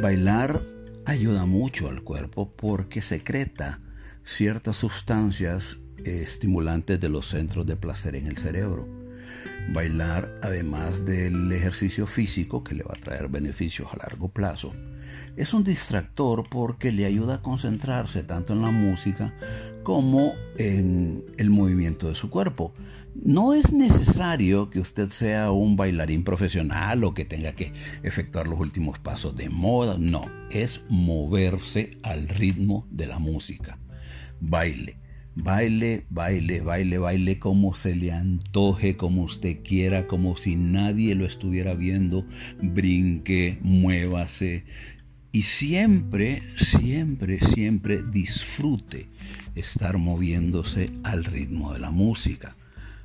Bailar 0.00 0.62
ayuda 1.06 1.46
mucho 1.46 1.88
al 1.88 2.02
cuerpo 2.02 2.52
porque 2.56 3.02
secreta 3.02 3.80
ciertas 4.24 4.76
sustancias 4.76 5.78
estimulantes 6.04 7.00
de 7.00 7.08
los 7.08 7.26
centros 7.28 7.66
de 7.66 7.76
placer 7.76 8.16
en 8.16 8.26
el 8.26 8.36
cerebro. 8.36 8.86
Bailar, 9.72 10.38
además 10.42 11.04
del 11.04 11.50
ejercicio 11.52 12.06
físico 12.06 12.62
que 12.62 12.74
le 12.74 12.82
va 12.82 12.94
a 12.96 13.00
traer 13.00 13.28
beneficios 13.28 13.88
a 13.92 13.96
largo 13.96 14.28
plazo, 14.28 14.72
es 15.36 15.54
un 15.54 15.64
distractor 15.64 16.48
porque 16.48 16.92
le 16.92 17.06
ayuda 17.06 17.36
a 17.36 17.42
concentrarse 17.42 18.22
tanto 18.22 18.52
en 18.52 18.62
la 18.62 18.70
música 18.70 19.34
como 19.82 20.34
en 20.56 21.24
el 21.36 21.50
movimiento 21.50 22.08
de 22.08 22.14
su 22.14 22.30
cuerpo. 22.30 22.72
No 23.14 23.54
es 23.54 23.72
necesario 23.72 24.70
que 24.70 24.80
usted 24.80 25.08
sea 25.08 25.50
un 25.50 25.76
bailarín 25.76 26.24
profesional 26.24 27.04
o 27.04 27.14
que 27.14 27.24
tenga 27.24 27.52
que 27.52 27.72
efectuar 28.02 28.48
los 28.48 28.58
últimos 28.58 28.98
pasos 28.98 29.36
de 29.36 29.48
moda, 29.48 29.96
no, 29.98 30.24
es 30.50 30.84
moverse 30.88 31.96
al 32.02 32.28
ritmo 32.28 32.86
de 32.90 33.06
la 33.06 33.18
música. 33.18 33.78
Baile 34.40 35.03
Baile, 35.36 36.06
baile, 36.10 36.60
baile, 36.60 36.98
baile 36.98 37.38
como 37.38 37.74
se 37.74 37.96
le 37.96 38.12
antoje, 38.12 38.96
como 38.96 39.22
usted 39.22 39.58
quiera, 39.64 40.06
como 40.06 40.36
si 40.36 40.54
nadie 40.54 41.14
lo 41.14 41.26
estuviera 41.26 41.74
viendo. 41.74 42.24
Brinque, 42.62 43.58
muévase. 43.62 44.64
Y 45.32 45.42
siempre, 45.42 46.42
siempre, 46.56 47.40
siempre 47.40 48.02
disfrute 48.04 49.08
estar 49.56 49.98
moviéndose 49.98 50.90
al 51.02 51.24
ritmo 51.24 51.72
de 51.72 51.80
la 51.80 51.90
música. 51.90 52.56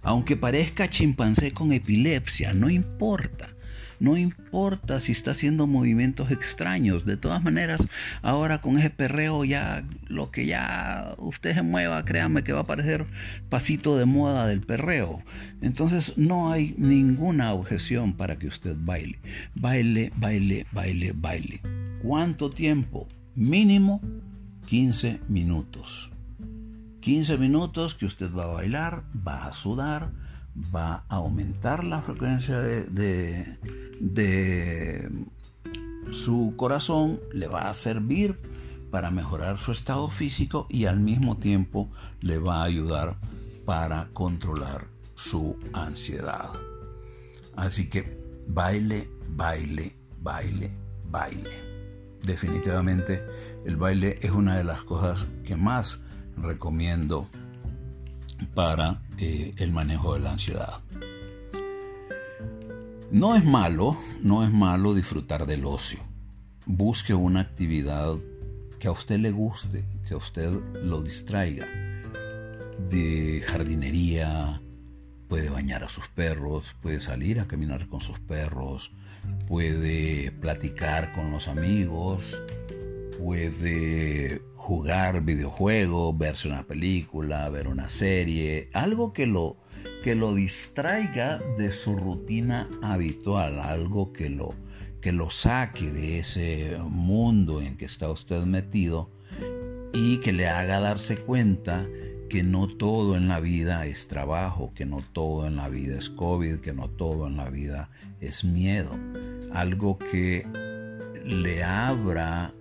Aunque 0.04 0.38
parezca 0.38 0.88
chimpancé 0.88 1.52
con 1.52 1.72
epilepsia, 1.74 2.54
no 2.54 2.70
importa. 2.70 3.56
No 4.00 4.18
importa 4.18 5.00
si 5.00 5.12
está 5.12 5.32
haciendo 5.32 5.68
movimientos 5.68 6.32
extraños. 6.32 7.06
De 7.06 7.18
todas 7.18 7.44
maneras, 7.44 7.88
ahora 8.22 8.62
con 8.62 8.78
ese 8.78 8.90
perreo 8.90 9.44
ya 9.46 9.84
lo 10.08 10.32
que 10.32 10.46
ya 10.46 11.16
usted 11.18 11.54
se 11.54 11.62
mueva, 11.62 12.06
créame 12.06 12.44
que 12.44 12.54
va 12.54 12.62
a 12.62 12.68
parecer 12.68 13.06
pasito 13.50 13.98
de 13.98 14.06
moda 14.06 14.48
del 14.48 14.62
perreo. 14.62 15.22
Entonces 15.62 16.14
no 16.18 16.52
hay 16.52 16.74
ninguna 16.78 17.54
objeción 17.54 18.14
para 18.14 18.38
que 18.38 18.48
usted 18.48 18.76
baile. 18.80 19.20
Baile, 19.56 20.12
baile, 20.16 20.66
baile, 20.72 21.14
baile. 21.16 21.62
¿Cuánto 22.02 22.50
tiempo? 22.50 23.08
Mínimo 23.36 24.02
15 24.68 25.20
minutos. 25.28 26.12
15 27.02 27.38
minutos 27.38 27.96
que 27.96 28.06
usted 28.06 28.32
va 28.34 28.44
a 28.44 28.48
bailar, 28.48 29.04
va 29.28 29.48
a 29.48 29.54
sudar, 29.54 30.12
va 30.74 31.04
a 31.08 31.16
aumentar 31.16 31.84
la 31.84 32.02
frecuencia 32.02 32.60
de, 32.60 33.46
de, 34.00 35.10
su 36.12 36.54
corazón, 36.56 37.20
le 37.34 37.48
va 37.48 37.70
a 37.70 37.74
servir 37.74 38.40
para 38.92 39.12
mejorar 39.12 39.58
su 39.58 39.72
estado 39.72 40.10
físico 40.10 40.66
y 40.70 40.86
al 40.86 41.00
mismo 41.00 41.38
tiempo 41.38 41.90
le 42.22 42.40
va 42.40 42.62
a 42.62 42.64
ayudar 42.64 43.18
para 43.66 44.10
controlar 44.14 44.88
su 45.16 45.56
ansiedad. 45.74 46.50
Así 47.56 47.88
que 47.88 48.18
baile, 48.48 49.08
baile, 49.30 49.96
baile, 50.22 50.72
baile. 51.06 51.52
Definitivamente 52.24 53.24
el 53.66 53.78
baile 53.78 54.18
es 54.22 54.32
una 54.32 54.58
de 54.58 54.64
las 54.64 54.84
cosas 54.84 55.28
que 55.46 55.56
más 55.56 56.00
recomiendo 56.38 57.28
para 58.48 59.02
eh, 59.18 59.54
el 59.58 59.72
manejo 59.72 60.14
de 60.14 60.20
la 60.20 60.32
ansiedad. 60.32 60.80
No 63.12 63.36
es 63.36 63.44
malo, 63.44 63.98
no 64.22 64.44
es 64.44 64.52
malo 64.52 64.94
disfrutar 64.94 65.46
del 65.46 65.66
ocio. 65.66 66.00
Busque 66.66 67.14
una 67.14 67.42
actividad 67.42 68.18
que 68.80 68.88
a 68.88 68.92
usted 68.92 69.18
le 69.20 69.32
guste, 69.32 69.84
que 70.08 70.14
a 70.14 70.18
usted 70.18 70.52
lo 70.84 71.02
distraiga. 71.02 71.66
De 72.90 73.44
jardinería, 73.48 74.62
puede 75.28 75.50
bañar 75.50 75.84
a 75.84 75.90
sus 75.90 76.08
perros, 76.10 76.76
puede 76.82 77.00
salir 77.02 77.40
a 77.40 77.48
caminar 77.48 77.88
con 77.88 78.02
sus 78.02 78.20
perros, 78.20 78.92
puede 79.48 80.32
platicar 80.32 81.14
con 81.14 81.32
los 81.32 81.48
amigos, 81.48 82.42
puede 83.20 84.42
jugar 84.70 85.22
videojuegos, 85.24 86.16
verse 86.16 86.48
una 86.48 86.62
película, 86.62 87.50
ver 87.50 87.68
una 87.68 87.90
serie, 87.90 88.70
algo 88.76 89.14
que 89.14 89.26
lo, 89.26 89.58
que 90.04 90.14
lo 90.14 90.36
distraiga 90.36 91.40
de 91.58 91.72
su 91.72 91.96
rutina 91.96 92.70
habitual, 92.84 93.60
algo 93.60 94.14
que 94.14 94.30
lo, 94.30 94.54
que 95.02 95.12
lo 95.12 95.32
saque 95.32 95.90
de 95.90 96.20
ese 96.20 96.78
mundo 96.88 97.64
en 97.64 97.78
que 97.78 97.86
está 97.86 98.12
usted 98.12 98.44
metido 98.44 99.10
y 99.92 100.18
que 100.20 100.34
le 100.34 100.48
haga 100.48 100.80
darse 100.80 101.18
cuenta 101.18 101.88
que 102.30 102.44
no 102.44 102.68
todo 102.68 103.18
en 103.18 103.28
la 103.28 103.40
vida 103.40 103.88
es 103.88 104.08
trabajo, 104.08 104.72
que 104.76 104.86
no 104.86 105.00
todo 105.02 105.48
en 105.48 105.56
la 105.56 105.68
vida 105.68 105.98
es 105.98 106.12
COVID, 106.12 106.58
que 106.58 106.74
no 106.74 106.92
todo 106.92 107.26
en 107.26 107.38
la 107.38 107.50
vida 107.50 107.90
es 108.20 108.44
miedo. 108.44 108.92
Algo 109.52 109.98
que 109.98 110.46
le 111.26 111.64
abra 111.64 112.54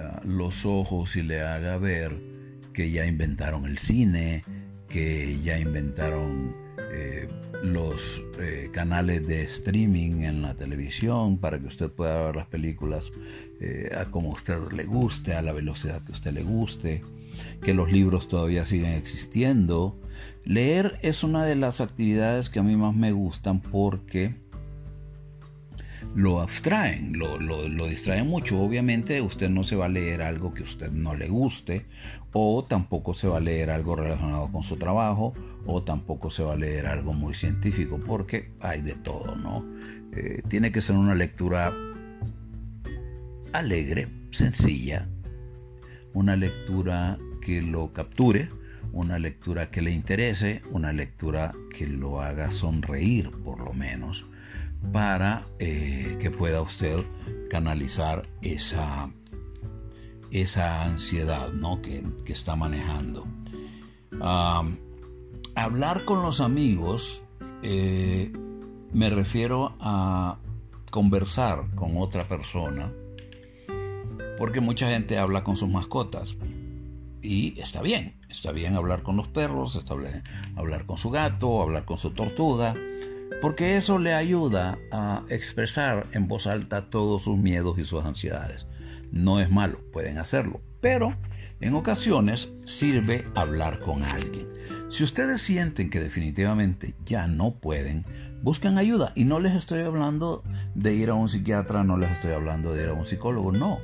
eh, 0.00 0.20
los 0.24 0.64
ojos 0.64 1.16
y 1.16 1.22
le 1.22 1.42
haga 1.42 1.76
ver 1.76 2.16
que 2.72 2.90
ya 2.90 3.06
inventaron 3.06 3.66
el 3.66 3.78
cine, 3.78 4.44
que 4.88 5.40
ya 5.42 5.58
inventaron 5.58 6.54
eh, 6.92 7.28
los 7.62 8.22
eh, 8.38 8.70
canales 8.72 9.26
de 9.26 9.42
streaming 9.42 10.22
en 10.22 10.42
la 10.42 10.54
televisión 10.54 11.38
para 11.38 11.58
que 11.58 11.66
usted 11.66 11.90
pueda 11.90 12.24
ver 12.24 12.36
las 12.36 12.46
películas 12.46 13.10
a 13.94 14.06
como 14.06 14.30
usted 14.30 14.56
le 14.72 14.84
guste, 14.84 15.34
a 15.34 15.42
la 15.42 15.52
velocidad 15.52 16.02
que 16.02 16.12
usted 16.12 16.32
le 16.32 16.42
guste, 16.42 17.02
que 17.62 17.74
los 17.74 17.92
libros 17.92 18.26
todavía 18.26 18.64
siguen 18.64 18.92
existiendo. 18.92 20.00
Leer 20.46 20.98
es 21.02 21.24
una 21.24 21.44
de 21.44 21.56
las 21.56 21.82
actividades 21.82 22.48
que 22.48 22.60
a 22.60 22.62
mí 22.62 22.74
más 22.76 22.94
me 22.94 23.12
gustan 23.12 23.60
porque 23.60 24.34
lo 26.14 26.40
abstraen, 26.40 27.18
lo, 27.18 27.38
lo, 27.38 27.86
distraen 27.86 28.26
mucho. 28.26 28.60
Obviamente 28.60 29.20
usted 29.20 29.48
no 29.48 29.64
se 29.64 29.76
va 29.76 29.86
a 29.86 29.88
leer 29.88 30.22
algo 30.22 30.52
que 30.52 30.62
a 30.62 30.64
usted 30.64 30.90
no 30.90 31.14
le 31.14 31.28
guste 31.28 31.86
o 32.32 32.64
tampoco 32.64 33.14
se 33.14 33.28
va 33.28 33.38
a 33.38 33.40
leer 33.40 33.70
algo 33.70 33.96
relacionado 33.96 34.50
con 34.50 34.62
su 34.62 34.76
trabajo 34.76 35.34
o 35.66 35.82
tampoco 35.82 36.30
se 36.30 36.42
va 36.42 36.54
a 36.54 36.56
leer 36.56 36.86
algo 36.86 37.12
muy 37.12 37.34
científico 37.34 38.00
porque 38.04 38.52
hay 38.60 38.80
de 38.82 38.94
todo, 38.94 39.36
¿no? 39.36 39.64
Eh, 40.12 40.42
tiene 40.48 40.72
que 40.72 40.80
ser 40.80 40.96
una 40.96 41.14
lectura 41.14 41.72
alegre, 43.52 44.08
sencilla, 44.32 45.08
una 46.12 46.34
lectura 46.34 47.18
que 47.40 47.62
lo 47.62 47.92
capture, 47.92 48.50
una 48.92 49.18
lectura 49.18 49.70
que 49.70 49.82
le 49.82 49.92
interese, 49.92 50.62
una 50.70 50.92
lectura 50.92 51.52
que 51.76 51.86
lo 51.86 52.20
haga 52.20 52.50
sonreír 52.50 53.30
por 53.44 53.60
lo 53.60 53.72
menos 53.72 54.26
para 54.92 55.46
eh, 55.58 56.16
que 56.20 56.30
pueda 56.30 56.60
usted 56.60 57.04
canalizar 57.48 58.28
esa, 58.42 59.10
esa 60.30 60.84
ansiedad 60.84 61.52
¿no? 61.52 61.80
que, 61.82 62.02
está 62.26 62.56
manejando. 62.56 63.26
hablar 65.54 66.04
con 66.04 66.22
los 66.22 66.40
amigos 66.40 67.22
eh, 67.62 68.32
me 68.92 69.10
refiero 69.10 69.74
a 69.80 70.38
conversar 70.90 71.74
con 71.74 71.96
otra 71.96 72.26
persona 72.28 72.92
porque 74.38 74.60
mucha 74.60 74.88
gente 74.88 75.18
habla 75.18 75.44
con 75.44 75.56
sus 75.56 75.68
mascotas 75.68 76.34
y 77.22 77.60
está 77.60 77.82
bien, 77.82 78.14
está 78.30 78.52
bien 78.52 78.74
hablar 78.74 79.02
con 79.02 79.16
los 79.16 79.28
perros, 79.28 79.76
está 79.76 79.94
bien 79.94 80.22
hablar 80.56 80.86
con 80.86 80.96
su 80.96 81.10
gato, 81.10 81.60
hablar 81.60 81.84
con 81.84 81.98
su 81.98 82.10
tortuga, 82.12 82.74
porque 83.40 83.76
eso 83.76 83.98
le 83.98 84.14
ayuda 84.14 84.78
a 84.92 85.24
expresar 85.28 86.06
en 86.12 86.28
voz 86.28 86.46
alta 86.46 86.90
todos 86.90 87.24
sus 87.24 87.38
miedos 87.38 87.78
y 87.78 87.84
sus 87.84 88.04
ansiedades. 88.04 88.66
No 89.10 89.40
es 89.40 89.50
malo, 89.50 89.80
pueden 89.92 90.18
hacerlo, 90.18 90.60
pero 90.80 91.14
en 91.60 91.74
ocasiones 91.74 92.52
sirve 92.64 93.26
hablar 93.34 93.80
con 93.80 94.02
alguien. 94.02 94.48
Si 94.88 95.04
ustedes 95.04 95.42
sienten 95.42 95.90
que 95.90 96.00
definitivamente 96.00 96.94
ya 97.04 97.26
no 97.26 97.52
pueden, 97.54 98.04
busquen 98.42 98.78
ayuda. 98.78 99.12
Y 99.14 99.24
no 99.24 99.40
les 99.40 99.54
estoy 99.54 99.80
hablando 99.80 100.42
de 100.74 100.94
ir 100.94 101.10
a 101.10 101.14
un 101.14 101.28
psiquiatra, 101.28 101.84
no 101.84 101.96
les 101.96 102.10
estoy 102.10 102.32
hablando 102.32 102.72
de 102.72 102.84
ir 102.84 102.88
a 102.88 102.94
un 102.94 103.04
psicólogo, 103.04 103.52
no. 103.52 103.78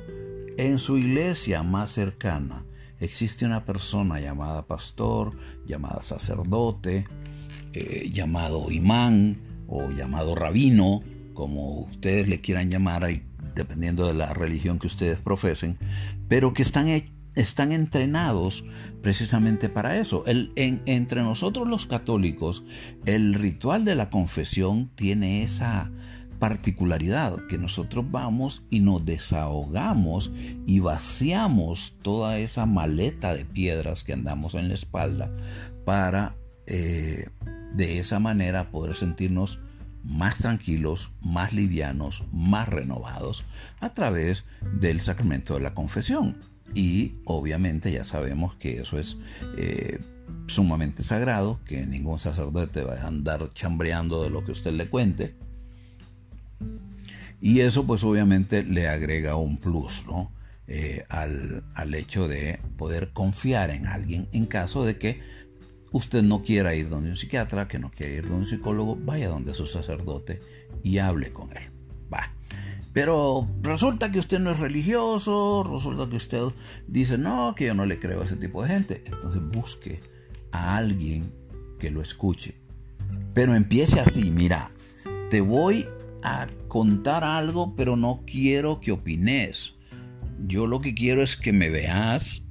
En 0.57 0.79
su 0.79 0.97
iglesia 0.97 1.61
más 1.63 1.91
cercana 1.91 2.65
existe 2.99 3.45
una 3.45 3.63
persona 3.63 4.19
llamada 4.19 4.65
pastor, 4.65 5.37
llamada 5.65 6.01
sacerdote, 6.01 7.07
eh, 7.79 8.09
llamado 8.11 8.71
imán 8.71 9.37
o 9.67 9.91
llamado 9.91 10.33
rabino, 10.33 11.01
como 11.33 11.81
ustedes 11.81 12.27
le 12.27 12.41
quieran 12.41 12.71
llamar, 12.71 13.07
dependiendo 13.53 14.07
de 14.07 14.15
la 14.15 14.33
religión 14.33 14.79
que 14.79 14.87
ustedes 14.87 15.19
profesen, 15.19 15.77
pero 16.27 16.53
que 16.53 16.63
están, 16.63 16.87
están 17.35 17.71
entrenados 17.71 18.63
precisamente 19.03 19.69
para 19.69 19.97
eso. 19.97 20.23
El, 20.25 20.51
entre 20.55 21.21
nosotros 21.21 21.67
los 21.67 21.85
católicos, 21.85 22.63
el 23.05 23.35
ritual 23.35 23.85
de 23.85 23.93
la 23.93 24.09
confesión 24.09 24.89
tiene 24.95 25.43
esa 25.43 25.91
particularidad 26.39 27.45
que 27.47 27.59
nosotros 27.59 28.05
vamos 28.09 28.63
y 28.71 28.79
nos 28.79 29.05
desahogamos 29.05 30.31
y 30.65 30.79
vaciamos 30.79 31.95
toda 32.01 32.39
esa 32.39 32.65
maleta 32.65 33.35
de 33.35 33.45
piedras 33.45 34.03
que 34.03 34.13
andamos 34.13 34.55
en 34.55 34.67
la 34.67 34.73
espalda 34.73 35.31
para 35.85 36.35
eh, 36.67 37.27
de 37.77 37.99
esa 37.99 38.19
manera 38.19 38.71
poder 38.71 38.95
sentirnos 38.95 39.59
más 40.03 40.39
tranquilos, 40.39 41.11
más 41.21 41.53
livianos, 41.53 42.23
más 42.31 42.67
renovados 42.67 43.45
a 43.79 43.93
través 43.93 44.45
del 44.79 44.99
sacramento 44.99 45.53
de 45.53 45.59
la 45.61 45.73
confesión. 45.73 46.37
Y 46.73 47.13
obviamente 47.25 47.91
ya 47.91 48.03
sabemos 48.03 48.55
que 48.55 48.81
eso 48.81 48.97
es 48.97 49.17
eh, 49.57 49.99
sumamente 50.47 51.03
sagrado, 51.03 51.59
que 51.65 51.85
ningún 51.85 52.19
sacerdote 52.19 52.81
va 52.81 52.95
a 52.95 53.07
andar 53.07 53.51
chambreando 53.53 54.23
de 54.23 54.31
lo 54.31 54.43
que 54.43 54.53
usted 54.53 54.71
le 54.71 54.89
cuente. 54.89 55.35
Y 57.39 57.59
eso 57.59 57.85
pues 57.85 58.03
obviamente 58.03 58.63
le 58.63 58.87
agrega 58.87 59.35
un 59.35 59.57
plus 59.57 60.05
¿no? 60.07 60.31
Eh, 60.67 61.05
al, 61.09 61.63
al 61.75 61.93
hecho 61.93 62.27
de 62.27 62.59
poder 62.75 63.13
confiar 63.13 63.69
en 63.69 63.85
alguien 63.85 64.27
en 64.33 64.45
caso 64.45 64.83
de 64.83 64.97
que 64.97 65.21
usted 65.91 66.23
no 66.23 66.41
quiera 66.41 66.75
ir 66.75 66.89
donde 66.89 67.09
un 67.09 67.15
psiquiatra, 67.15 67.67
que 67.67 67.79
no 67.79 67.91
quiera 67.91 68.13
ir 68.13 68.23
donde 68.23 68.37
un 68.37 68.45
psicólogo, 68.45 68.95
vaya 68.95 69.29
donde 69.29 69.53
su 69.53 69.65
sacerdote 69.65 70.39
y 70.83 70.97
hable 70.99 71.31
con 71.31 71.49
él. 71.55 71.69
Va. 72.13 72.31
Pero 72.93 73.47
resulta 73.61 74.11
que 74.11 74.19
usted 74.19 74.39
no 74.39 74.51
es 74.51 74.59
religioso, 74.59 75.63
resulta 75.63 76.09
que 76.09 76.17
usted 76.17 76.41
dice, 76.87 77.17
no, 77.17 77.53
que 77.55 77.65
yo 77.65 77.75
no 77.75 77.85
le 77.85 77.99
creo 77.99 78.21
a 78.21 78.25
ese 78.25 78.37
tipo 78.37 78.63
de 78.63 78.69
gente. 78.69 79.03
Entonces 79.05 79.41
busque 79.41 80.01
a 80.51 80.77
alguien 80.77 81.31
que 81.79 81.91
lo 81.91 82.01
escuche. 82.01 82.55
Pero 83.33 83.55
empiece 83.55 83.99
así, 83.99 84.31
mira, 84.31 84.71
te 85.29 85.41
voy 85.41 85.87
a 86.23 86.47
contar 86.67 87.23
algo, 87.23 87.75
pero 87.75 87.95
no 87.95 88.23
quiero 88.25 88.79
que 88.79 88.91
opines. 88.91 89.75
Yo 90.47 90.65
lo 90.65 90.81
que 90.81 90.95
quiero 90.95 91.21
es 91.21 91.35
que 91.35 91.53
me 91.53 91.69
veas 91.69 92.46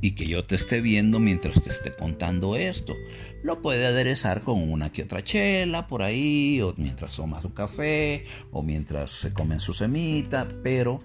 y 0.00 0.12
que 0.12 0.26
yo 0.26 0.44
te 0.44 0.54
esté 0.54 0.80
viendo 0.80 1.18
mientras 1.18 1.62
te 1.62 1.70
esté 1.70 1.94
contando 1.94 2.56
esto. 2.56 2.94
Lo 3.42 3.62
puede 3.62 3.86
aderezar 3.86 4.42
con 4.42 4.70
una 4.70 4.90
que 4.90 5.02
otra 5.02 5.22
chela 5.22 5.86
por 5.86 6.02
ahí, 6.02 6.60
o 6.60 6.74
mientras 6.76 7.16
toma 7.16 7.42
su 7.42 7.52
café, 7.52 8.24
o 8.52 8.62
mientras 8.62 9.10
se 9.10 9.32
comen 9.32 9.60
su 9.60 9.72
semita, 9.72 10.48
pero 10.62 11.00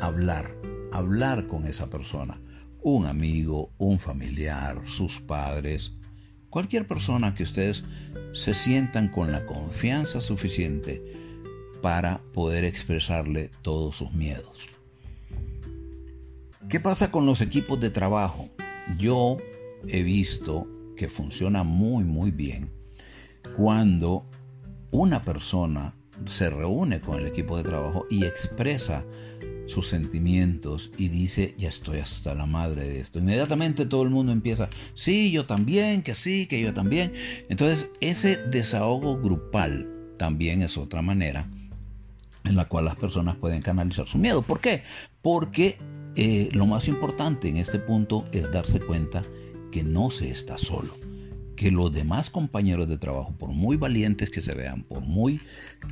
hablar, 0.00 0.54
hablar 0.92 1.46
con 1.46 1.66
esa 1.66 1.88
persona, 1.88 2.40
un 2.82 3.06
amigo, 3.06 3.70
un 3.78 3.98
familiar, 3.98 4.82
sus 4.86 5.20
padres, 5.20 5.92
cualquier 6.48 6.86
persona 6.86 7.34
que 7.34 7.44
ustedes 7.44 7.84
se 8.32 8.54
sientan 8.54 9.08
con 9.08 9.30
la 9.30 9.46
confianza 9.46 10.20
suficiente 10.20 11.02
para 11.82 12.20
poder 12.32 12.64
expresarle 12.64 13.50
todos 13.62 13.96
sus 13.96 14.12
miedos. 14.12 14.68
¿Qué 16.70 16.78
pasa 16.78 17.10
con 17.10 17.26
los 17.26 17.40
equipos 17.40 17.80
de 17.80 17.90
trabajo? 17.90 18.48
Yo 18.96 19.38
he 19.88 20.04
visto 20.04 20.68
que 20.96 21.08
funciona 21.08 21.64
muy 21.64 22.04
muy 22.04 22.30
bien 22.30 22.70
cuando 23.56 24.24
una 24.92 25.20
persona 25.20 25.92
se 26.26 26.48
reúne 26.48 27.00
con 27.00 27.18
el 27.18 27.26
equipo 27.26 27.56
de 27.56 27.64
trabajo 27.64 28.06
y 28.08 28.24
expresa 28.24 29.04
sus 29.66 29.88
sentimientos 29.88 30.92
y 30.96 31.08
dice, 31.08 31.56
ya 31.58 31.68
estoy 31.68 31.98
hasta 31.98 32.36
la 32.36 32.46
madre 32.46 32.88
de 32.88 33.00
esto. 33.00 33.18
Inmediatamente 33.18 33.84
todo 33.84 34.04
el 34.04 34.10
mundo 34.10 34.30
empieza, 34.30 34.68
sí, 34.94 35.32
yo 35.32 35.46
también, 35.46 36.02
que 36.02 36.14
sí, 36.14 36.46
que 36.46 36.60
yo 36.60 36.72
también. 36.72 37.12
Entonces, 37.48 37.90
ese 38.00 38.36
desahogo 38.36 39.20
grupal 39.20 39.88
también 40.18 40.62
es 40.62 40.78
otra 40.78 41.02
manera 41.02 41.50
en 42.44 42.54
la 42.54 42.66
cual 42.66 42.84
las 42.84 42.94
personas 42.94 43.34
pueden 43.34 43.60
canalizar 43.60 44.06
su 44.06 44.18
miedo. 44.18 44.42
¿Por 44.42 44.60
qué? 44.60 44.84
Porque 45.20 45.78
eh, 46.16 46.48
lo 46.52 46.66
más 46.66 46.88
importante 46.88 47.48
en 47.48 47.56
este 47.56 47.78
punto 47.78 48.24
es 48.32 48.50
darse 48.50 48.80
cuenta 48.80 49.22
que 49.70 49.82
no 49.82 50.10
se 50.10 50.30
está 50.30 50.58
solo 50.58 50.94
que 51.60 51.70
los 51.70 51.92
demás 51.92 52.30
compañeros 52.30 52.88
de 52.88 52.96
trabajo, 52.96 53.34
por 53.36 53.50
muy 53.50 53.76
valientes 53.76 54.30
que 54.30 54.40
se 54.40 54.54
vean, 54.54 54.82
por 54.82 55.02
muy 55.02 55.42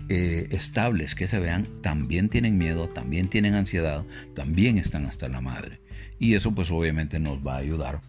eh, 0.09 0.48
estables 0.50 1.14
que 1.14 1.28
se 1.28 1.38
vean, 1.40 1.66
también 1.83 2.31
tienen 2.31 2.57
miedo, 2.57 2.88
también 2.88 3.28
tienen 3.28 3.54
ansiedad, 3.54 4.07
también 4.35 4.78
están 4.78 5.04
hasta 5.04 5.28
la 5.28 5.42
madre. 5.42 5.83
Y 6.18 6.37
eso 6.37 6.52
pues 6.52 6.70
obviamente 6.70 7.20
nos 7.20 7.46
va 7.46 7.57
a 7.57 7.59
ayudar 7.59 8.00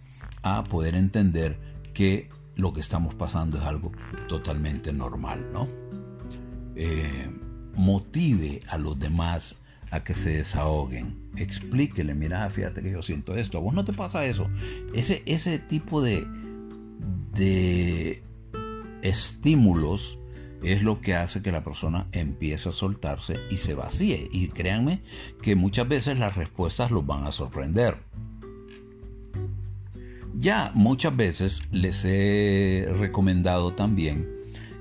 a 0.41 0.63
poder 0.63 0.95
entender 0.95 1.59
que 1.93 2.29
lo 2.55 2.71
que 2.71 2.79
estamos 2.79 3.13
pasando 3.13 3.57
es 3.57 3.65
algo 3.65 3.91
totalmente 4.29 4.93
normal, 4.93 5.45
¿no? 5.51 5.67
Eh, 6.77 7.29
motive 7.75 8.61
a 8.69 8.77
los 8.77 8.97
demás 8.97 9.58
a 9.91 10.03
que 10.03 10.13
se 10.13 10.29
desahoguen. 10.31 11.29
Explíquele, 11.35 12.13
mira, 12.13 12.49
fíjate 12.49 12.81
que 12.81 12.91
yo 12.91 13.01
siento 13.03 13.35
esto, 13.35 13.57
a 13.57 13.61
vos 13.61 13.73
no 13.73 13.85
te 13.85 13.93
pasa 13.93 14.25
eso. 14.25 14.49
Ese, 14.93 15.23
ese 15.25 15.59
tipo 15.59 16.01
de, 16.01 16.25
de 17.33 18.23
estímulos 19.01 20.19
es 20.63 20.83
lo 20.83 20.99
que 20.99 21.15
hace 21.15 21.41
que 21.41 21.51
la 21.51 21.63
persona 21.63 22.07
empiece 22.11 22.69
a 22.69 22.71
soltarse 22.71 23.39
y 23.49 23.57
se 23.57 23.73
vacíe. 23.73 24.27
Y 24.31 24.47
créanme 24.49 25.01
que 25.41 25.55
muchas 25.55 25.87
veces 25.87 26.19
las 26.19 26.35
respuestas 26.35 26.91
los 26.91 27.05
van 27.05 27.25
a 27.25 27.31
sorprender. 27.31 27.97
Ya 30.37 30.71
muchas 30.73 31.15
veces 31.15 31.63
les 31.71 32.03
he 32.05 32.87
recomendado 32.97 33.73
también 33.73 34.38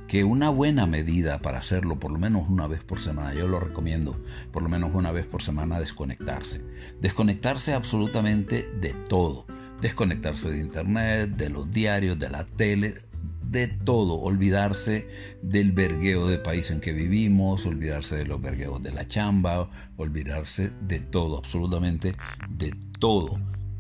que 0.09 0.25
una 0.25 0.51
buena 0.51 0.87
medida 0.87 1.39
para 1.41 1.59
hacerlo, 1.59 2.01
por 2.01 2.11
lo 2.11 2.19
menos 2.19 2.49
una 2.49 2.67
vez 2.67 2.83
por 2.83 3.01
semana, 3.01 3.35
yo 3.35 3.47
lo 3.47 3.61
recomiendo, 3.61 4.21
por 4.53 4.65
lo 4.65 4.69
menos 4.69 4.91
una 4.95 5.13
vez 5.13 5.27
por 5.27 5.43
semana 5.43 5.79
desconectarse. 5.79 6.65
Desconectarse 7.01 7.75
absolutamente 7.75 8.69
de 8.81 8.95
todo 8.95 9.47
desconectarse 9.81 10.51
de 10.51 10.59
internet, 10.59 11.31
de 11.31 11.51
los 11.51 11.71
diarios, 11.71 12.19
de 12.19 12.31
la 12.31 12.45
tele, 12.45 12.97
de 13.43 13.67
todo, 13.69 14.15
olvidarse 14.21 15.09
del 15.43 15.73
vergueo 15.73 16.27
de 16.27 16.39
país 16.39 16.71
en 16.71 16.81
que 16.81 16.93
vivimos, 16.93 17.65
olvidarse 17.65 18.17
de 18.17 18.27
los 18.27 18.41
vergueos 18.43 18.83
de 18.83 18.93
la 18.93 19.09
chamba, 19.09 19.71
olvidarse 19.97 20.71
de 20.83 21.01
todo, 21.01 21.39
absolutamente 21.39 22.13
de 22.49 22.75
todo. 22.99 23.39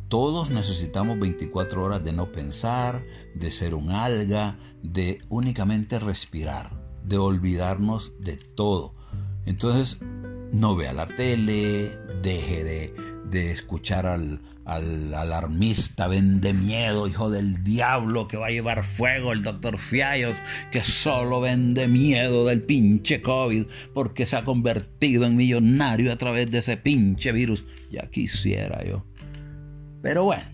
Todos 0.08 0.48
necesitamos 0.50 1.18
24 1.18 1.84
horas 1.84 2.02
de 2.02 2.12
no 2.12 2.32
pensar, 2.32 3.04
de 3.34 3.50
ser 3.50 3.74
un 3.74 3.90
alga, 3.90 4.58
de 4.82 5.18
únicamente 5.28 5.98
respirar, 5.98 6.70
de 7.04 7.18
olvidarnos 7.18 8.14
de 8.18 8.36
todo. 8.36 8.94
Entonces, 9.44 9.98
no 10.50 10.76
vea 10.76 10.94
la 10.94 11.06
tele, 11.06 11.90
deje 12.22 12.64
de, 12.64 12.94
de 13.30 13.52
escuchar 13.52 14.06
al, 14.06 14.40
al 14.68 15.14
alarmista 15.14 16.08
vende 16.08 16.52
miedo, 16.52 17.06
hijo 17.08 17.30
del 17.30 17.64
diablo, 17.64 18.28
que 18.28 18.36
va 18.36 18.48
a 18.48 18.50
llevar 18.50 18.84
fuego 18.84 19.32
el 19.32 19.42
doctor 19.42 19.78
Fiallos, 19.78 20.36
que 20.70 20.82
solo 20.84 21.40
vende 21.40 21.88
miedo 21.88 22.44
del 22.44 22.60
pinche 22.60 23.22
COVID, 23.22 23.64
porque 23.92 24.26
se 24.26 24.36
ha 24.36 24.44
convertido 24.44 25.24
en 25.24 25.36
millonario 25.36 26.12
a 26.12 26.16
través 26.16 26.50
de 26.50 26.58
ese 26.58 26.76
pinche 26.76 27.32
virus. 27.32 27.64
Ya 27.90 28.10
quisiera 28.10 28.84
yo. 28.84 29.04
Pero 30.02 30.24
bueno, 30.24 30.44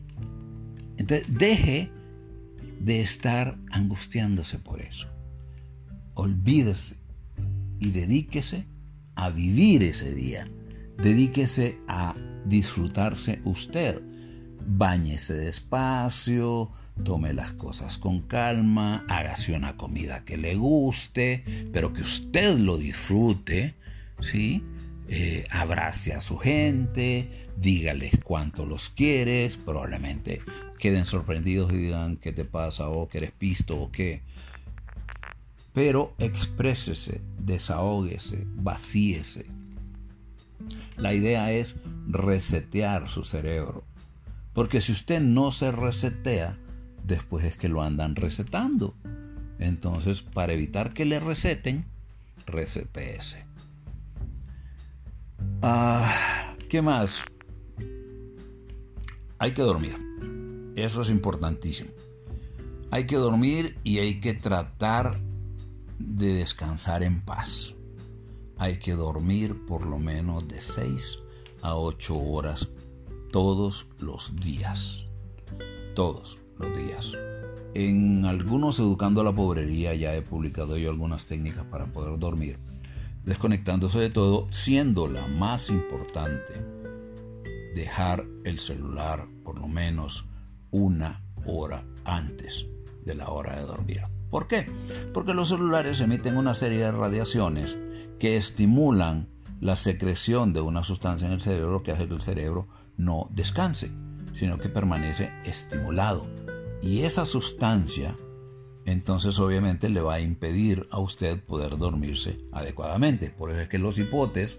entonces 0.97 1.27
deje 1.29 1.91
de 2.81 3.01
estar 3.01 3.57
angustiándose 3.71 4.59
por 4.59 4.81
eso. 4.81 5.09
Olvídese 6.15 6.97
y 7.81 7.91
dedíquese 7.91 8.67
a 9.17 9.31
vivir 9.31 9.83
ese 9.83 10.15
día. 10.15 10.49
Dedíquese 10.99 11.79
a 11.89 12.15
disfrutarse 12.47 13.41
usted. 13.45 14.01
Báñese 14.67 15.35
despacio, 15.35 16.71
tome 17.03 17.35
las 17.35 17.53
cosas 17.55 17.99
con 17.99 18.23
calma, 18.23 19.05
hágase 19.09 19.53
una 19.53 19.77
comida 19.77 20.25
que 20.25 20.37
le 20.37 20.55
guste, 20.55 21.45
pero 21.73 21.93
que 21.93 22.03
usted 22.03 22.59
lo 22.59 22.79
disfrute, 22.79 23.75
¿sí? 24.21 24.63
Eh, 25.09 25.45
abrace 25.51 26.15
a 26.15 26.21
su 26.21 26.39
gente, 26.39 27.44
dígales 27.57 28.13
cuánto 28.23 28.67
los 28.67 28.91
quieres, 28.91 29.57
probablemente 29.57 30.43
queden 30.79 31.07
sorprendidos 31.07 31.73
y 31.73 31.77
digan 31.77 32.17
qué 32.17 32.33
te 32.33 32.45
pasa 32.45 32.89
o 32.89 33.09
que 33.09 33.19
eres 33.19 33.33
pisto 33.33 33.81
o 33.81 33.91
qué. 33.91 34.23
Pero 35.73 36.15
exprésese, 36.19 37.21
desahóguese, 37.39 38.47
vacíese. 38.55 39.47
La 40.97 41.13
idea 41.15 41.51
es 41.51 41.77
resetear 42.07 43.09
su 43.09 43.25
cerebro. 43.25 43.85
Porque 44.53 44.81
si 44.81 44.93
usted 44.93 45.21
no 45.21 45.51
se 45.51 45.73
resetea, 45.73 46.59
después 47.03 47.45
es 47.45 47.57
que 47.57 47.69
lo 47.69 47.83
andan 47.83 48.15
resetando. 48.15 48.95
Entonces, 49.59 50.23
para 50.23 50.53
evitar 50.53 50.95
que 50.95 51.05
le 51.05 51.19
reseten, 51.19 51.85
reseteese. 52.47 53.45
Ah, 55.61 56.55
¿Qué 56.69 56.83
más? 56.83 57.25
Hay 59.45 59.53
que 59.53 59.63
dormir. 59.63 59.97
Eso 60.75 61.03
es 61.03 61.11
importantísimo. 61.11 61.91
Hay 62.91 63.07
que 63.07 63.17
dormir 63.17 63.77
y 63.85 63.99
hay 63.99 64.19
que 64.19 64.33
tratar 64.33 65.21
de 65.99 66.35
descansar 66.35 67.03
en 67.03 67.21
paz 67.21 67.75
hay 68.57 68.79
que 68.79 68.93
dormir 68.93 69.67
por 69.67 69.87
lo 69.87 69.99
menos 69.99 70.47
de 70.49 70.61
6 70.61 71.19
a 71.63 71.77
8 71.77 72.17
horas 72.17 72.69
todos 73.31 73.87
los 73.99 74.37
días. 74.37 75.07
Todos 75.95 76.39
los 76.59 76.77
días. 76.77 77.13
En 77.75 78.25
algunos 78.25 78.79
Educando 78.79 79.21
a 79.21 79.25
la 79.25 79.35
Pobrería 79.35 79.95
ya 79.95 80.15
he 80.15 80.23
publicado 80.23 80.77
yo 80.79 80.91
algunas 80.91 81.27
técnicas 81.27 81.65
para 81.67 81.87
poder 81.87 82.19
dormir, 82.19 82.59
desconectándose 83.25 83.99
de 83.99 84.11
todo, 84.11 84.47
siendo 84.51 85.09
la 85.09 85.27
más 85.27 85.71
importante 85.71 86.55
dejar 87.75 88.25
el 88.45 88.61
celular 88.61 89.27
por 89.45 89.59
lo 89.59 89.69
menos 89.69 90.27
una 90.71 91.23
hora 91.47 91.85
antes 92.05 92.67
de 93.05 93.15
la 93.15 93.29
hora 93.29 93.57
de 93.57 93.67
dormir. 93.67 94.03
¿Por 94.31 94.49
qué? 94.49 94.67
Porque 95.13 95.35
los 95.35 95.49
celulares 95.49 96.01
emiten 96.01 96.37
una 96.37 96.55
serie 96.55 96.81
de 96.81 96.93
radiaciones 96.93 97.79
que 98.19 98.37
estimulan 98.37 99.29
la 99.61 99.77
secreción 99.77 100.53
de 100.53 100.61
una 100.61 100.83
sustancia 100.83 101.27
en 101.27 101.35
el 101.35 101.41
cerebro 101.41 101.83
que 101.83 101.93
hace 101.93 102.09
que 102.09 102.15
el 102.15 102.21
cerebro 102.21 102.67
no 102.97 103.29
descanse, 103.31 103.93
sino 104.33 104.59
que 104.59 104.69
permanece 104.69 105.31
estimulado. 105.45 106.27
Y 106.83 107.03
esa 107.03 107.27
sustancia 107.27 108.17
entonces 108.87 109.39
obviamente 109.39 109.89
le 109.89 110.01
va 110.01 110.15
a 110.15 110.21
impedir 110.21 110.87
a 110.91 110.99
usted 110.99 111.43
poder 111.43 111.79
dormirse 111.79 112.45
adecuadamente. 112.53 113.31
Por 113.31 113.51
eso 113.51 113.61
es 113.61 113.69
que 113.69 113.79
los 113.79 113.99
hipotes, 113.99 114.59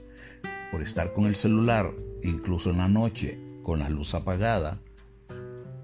por 0.72 0.82
estar 0.82 1.14
con 1.14 1.26
el 1.26 1.36
celular, 1.36 1.94
incluso 2.24 2.72
en 2.72 2.78
la 2.78 2.88
noche, 2.88 3.40
con 3.66 3.80
la 3.80 3.90
luz 3.90 4.14
apagada, 4.14 4.80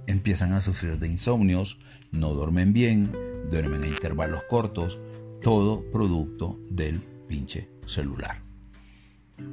empiezan 0.05 0.53
a 0.53 0.61
sufrir 0.61 0.99
de 0.99 1.07
insomnios, 1.07 1.79
no 2.11 2.31
duermen 2.35 2.73
bien, 2.73 3.11
duermen 3.49 3.81
a 3.81 3.87
intervalos 3.87 4.43
cortos, 4.47 5.01
todo 5.41 5.83
producto 5.91 6.59
del 6.69 7.01
pinche 7.27 7.69
celular. 7.87 8.43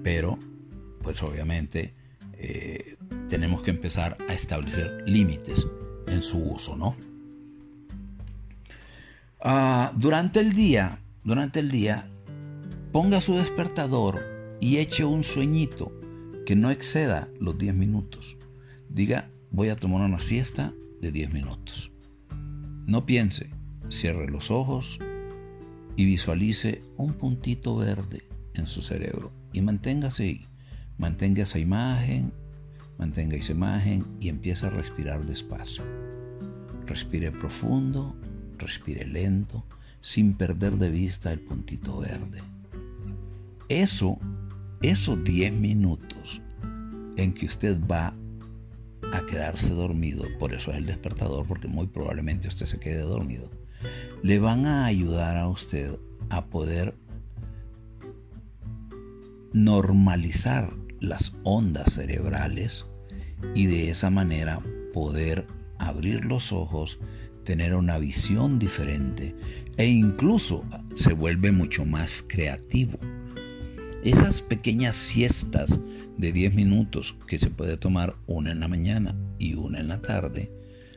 Pero, 0.05 0.39
pues 1.01 1.23
obviamente, 1.23 1.95
eh, 2.35 2.99
tenemos 3.31 3.63
que 3.63 3.71
empezar 3.71 4.19
a 4.29 4.35
establecer 4.35 5.05
límites 5.07 5.67
en 6.07 6.23
su 6.23 6.39
uso, 6.39 6.77
¿no? 6.77 6.97
Ah, 9.41 9.91
durante 9.97 10.41
el 10.41 10.53
día, 10.53 10.99
durante 11.25 11.61
el 11.61 11.71
día, 11.71 12.11
ponga 12.93 13.23
su 13.23 13.37
despertador 13.37 14.21
y 14.61 14.77
eche 14.77 15.07
un 15.07 15.25
sueñito 15.25 15.98
que 16.49 16.57
no 16.57 16.71
exceda 16.71 17.29
los 17.41 17.59
10 17.59 17.75
minutos. 17.75 18.39
Diga, 18.89 19.31
voy 19.51 19.69
a 19.69 19.77
tomar 19.77 20.01
una 20.01 20.19
siesta 20.19 20.73
de 20.99 21.13
10 21.13 21.35
minutos. 21.35 21.93
No 22.87 23.05
piense, 23.05 23.51
cierre 23.91 24.31
los 24.31 24.51
ojos 24.51 24.99
y 25.95 26.07
visualice 26.07 26.81
un 26.97 27.13
puntito 27.13 27.77
verde 27.77 28.23
en 28.55 28.67
su 28.67 28.81
cerebro 28.81 29.31
y 29.53 29.61
manténgase 29.61 30.23
ahí. 30.23 30.47
Mantenga 30.97 31.43
esa 31.43 31.59
imagen, 31.59 32.33
mantenga 32.97 33.37
esa 33.37 33.53
imagen 33.53 34.07
y 34.19 34.31
empieza 34.31 34.69
a 34.69 34.71
respirar 34.71 35.27
despacio. 35.27 35.85
Respire 36.87 37.31
profundo, 37.31 38.17
respire 38.57 39.07
lento, 39.07 39.67
sin 40.01 40.33
perder 40.33 40.79
de 40.79 40.89
vista 40.89 41.31
el 41.31 41.41
puntito 41.41 41.99
verde. 41.99 42.41
Eso, 43.69 44.19
esos 44.83 45.23
10 45.25 45.53
minutos 45.53 46.41
en 47.17 47.35
que 47.35 47.47
usted 47.47 47.79
va 47.91 48.15
a 49.13 49.27
quedarse 49.27 49.73
dormido, 49.73 50.25
por 50.39 50.53
eso 50.53 50.71
es 50.71 50.77
el 50.77 50.87
despertador, 50.87 51.47
porque 51.47 51.69
muy 51.69 51.87
probablemente 51.87 52.49
usted 52.49 52.67
se 52.67 52.79
quede 52.79 53.01
dormido, 53.01 53.51
le 54.23 54.39
van 54.39 54.67
a 54.67 54.87
ayudar 54.87 55.37
a 55.37 55.49
usted 55.49 55.99
a 56.31 56.47
poder 56.47 56.95
normalizar 59.53 60.73
las 61.01 61.33
ondas 61.43 61.95
cerebrales 61.95 62.85
y 63.55 63.67
de 63.67 63.91
esa 63.91 64.11
manera 64.11 64.61
poder 64.93 65.47
abrir 65.79 66.25
los 66.25 66.53
ojos, 66.53 66.99
tener 67.45 67.75
una 67.75 67.99
visión 67.99 68.59
diferente 68.59 69.35
e 69.77 69.87
incluso 69.87 70.65
se 70.95 71.13
vuelve 71.13 71.53
mucho 71.53 71.85
más 71.85 72.23
creativo. 72.27 72.99
Esas 74.05 74.41
pequeñas 74.41 74.95
siestas 74.97 75.81
de 76.17 76.33
10 76.33 76.55
minutos 76.55 77.17
que 77.27 77.39
se 77.39 77.51
puede 77.51 77.77
tomar 77.77 78.17
una 78.27 78.53
en 78.53 78.61
la 78.61 78.69
mañana 78.69 79.17
y 79.39 79.55
una 79.55 79.81
en 79.81 79.89
la 79.89 80.01
tarde, 80.01 80.53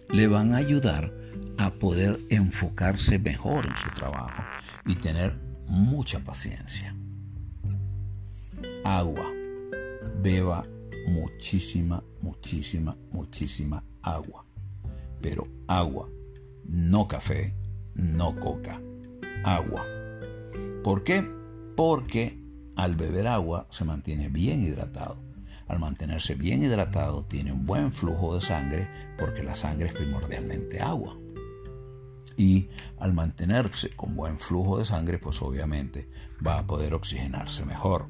le 0.09 0.27
van 0.27 0.53
a 0.53 0.57
ayudar 0.57 1.13
a 1.57 1.73
poder 1.73 2.19
enfocarse 2.29 3.17
mejor 3.19 3.65
en 3.67 3.75
su 3.75 3.89
trabajo 3.89 4.43
y 4.85 4.95
tener 4.95 5.35
mucha 5.67 6.19
paciencia. 6.19 6.95
Agua. 8.83 9.31
Beba 10.21 10.63
muchísima, 11.07 12.03
muchísima, 12.21 12.95
muchísima 13.11 13.83
agua. 14.03 14.45
Pero 15.21 15.47
agua, 15.67 16.09
no 16.65 17.07
café, 17.07 17.55
no 17.95 18.39
coca. 18.39 18.79
Agua. 19.43 19.85
¿Por 20.83 21.03
qué? 21.03 21.27
Porque 21.75 22.40
al 22.76 22.95
beber 22.95 23.28
agua 23.28 23.67
se 23.69 23.86
mantiene 23.86 24.30
bien 24.30 24.61
hidratado. 24.63 25.17
Al 25.67 25.80
mantenerse 25.80 26.36
bien 26.36 26.63
hidratado 26.63 27.26
tiene 27.26 27.51
un 27.51 27.65
buen 27.65 27.93
flujo 27.93 28.36
de 28.36 28.41
sangre 28.41 28.88
porque 29.17 29.43
la 29.43 29.55
sangre 29.55 29.88
es 29.88 29.93
primordialmente 29.93 30.82
agua. 30.82 31.17
Y 32.38 32.69
al 32.99 33.13
mantenerse 33.13 33.91
con 33.91 34.15
buen 34.15 34.39
flujo 34.39 34.80
de 34.80 34.86
sangre, 34.86 35.19
pues 35.19 35.41
obviamente 35.41 36.09
va 36.45 36.57
a 36.57 36.65
poder 36.65 36.93
oxigenarse 36.93 37.65
mejor. 37.65 38.07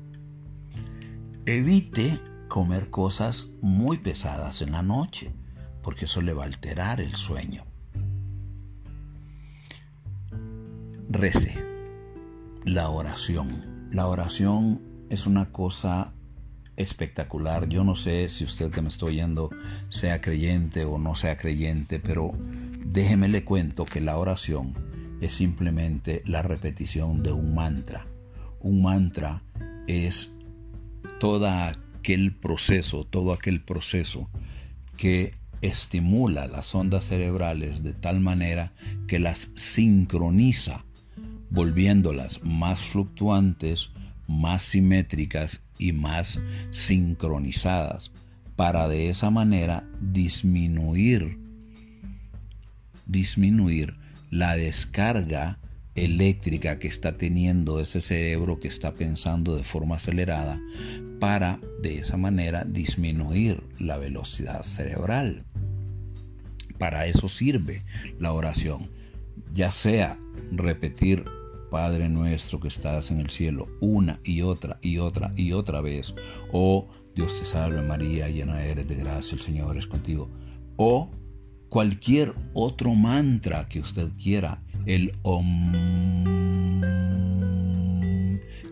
Evite 1.46 2.20
comer 2.48 2.90
cosas 2.90 3.48
muy 3.62 3.98
pesadas 3.98 4.62
en 4.62 4.72
la 4.72 4.84
noche, 4.84 5.34
porque 5.84 6.06
eso 6.06 6.22
le 6.22 6.34
va 6.34 6.44
a 6.44 6.48
alterar 6.48 7.02
el 7.02 7.16
sueño. 7.16 7.66
Rece. 11.10 11.58
La 12.64 12.90
oración. 12.90 13.81
La 13.92 14.08
oración 14.08 14.82
es 15.10 15.28
una 15.28 15.52
cosa 15.52 16.14
espectacular. 16.78 17.68
Yo 17.68 17.84
no 17.84 17.94
sé 17.94 18.30
si 18.30 18.46
usted 18.46 18.72
que 18.72 18.82
me 18.82 18.88
estoy 18.88 19.16
oyendo 19.16 19.50
sea 19.90 20.22
creyente 20.22 20.86
o 20.86 20.98
no 20.98 21.14
sea 21.14 21.38
creyente, 21.38 22.00
pero 22.00 22.32
déjeme 22.86 23.28
le 23.28 23.44
cuento 23.44 23.84
que 23.84 24.00
la 24.00 24.18
oración 24.18 24.74
es 25.20 25.34
simplemente 25.34 26.24
la 26.26 26.42
repetición 26.42 27.22
de 27.22 27.34
un 27.34 27.54
mantra. 27.54 28.08
Un 28.62 28.82
mantra 28.82 29.44
es 29.88 30.30
todo 31.20 31.50
aquel 31.50 32.34
proceso, 32.34 33.04
todo 33.04 33.34
aquel 33.34 33.62
proceso 33.62 34.30
que 34.96 35.34
estimula 35.62 36.48
las 36.48 36.74
ondas 36.74 37.04
cerebrales 37.04 37.84
de 37.84 37.92
tal 37.92 38.22
manera 38.22 38.72
que 39.08 39.20
las 39.20 39.50
sincroniza, 39.56 40.86
volviéndolas 41.52 42.42
más 42.44 42.80
fluctuantes, 42.80 43.92
más 44.28 44.64
simétricas 44.64 45.62
y 45.78 45.92
más 45.92 46.40
sincronizadas, 46.72 48.12
para 48.56 48.88
de 48.88 49.10
esa 49.10 49.30
manera 49.30 49.88
disminuir, 50.00 51.38
disminuir 53.06 53.96
la 54.30 54.56
descarga 54.56 55.60
eléctrica 55.96 56.80
que 56.80 56.88
está 56.88 57.18
teniendo 57.18 57.82
ese 57.82 58.00
cerebro 58.00 58.60
que 58.60 58.70
está 58.70 58.94
pensando 58.94 59.58
de 59.58 59.64
forma 59.64 59.98
acelerada 59.98 60.60
para 61.20 61.60
de 61.82 61.98
esa 61.98 62.16
manera 62.16 62.64
disminuir 62.66 63.62
la 63.78 63.98
velocidad 63.98 64.64
cerebral. 64.64 65.44
Para 66.78 67.08
eso 67.08 67.28
sirve 67.28 67.84
la 68.20 68.32
oración, 68.32 68.90
ya 69.54 69.70
sea 69.70 70.18
repetir 70.52 71.26
Padre 71.72 72.10
nuestro 72.10 72.60
que 72.60 72.68
estás 72.68 73.10
en 73.10 73.22
el 73.22 73.30
cielo 73.30 73.70
una 73.80 74.20
y 74.24 74.42
otra 74.42 74.78
y 74.82 74.98
otra 75.00 75.34
y 75.36 75.54
otra 75.54 75.82
vez, 75.82 76.14
o 76.52 76.88
Dios 77.16 77.40
te 77.40 77.46
salve 77.46 77.82
María, 77.82 78.30
llena 78.30 78.64
eres 78.64 78.88
de 78.88 78.96
gracia, 78.96 79.36
el 79.36 79.42
Señor 79.42 79.78
es 79.78 79.88
contigo, 79.88 80.30
o 80.76 81.10
cualquier 81.70 82.36
otro 82.54 82.94
mantra 82.94 83.68
que 83.70 83.80
usted 83.80 84.12
quiera, 84.22 84.62
el 84.86 85.14
Om 85.24 85.72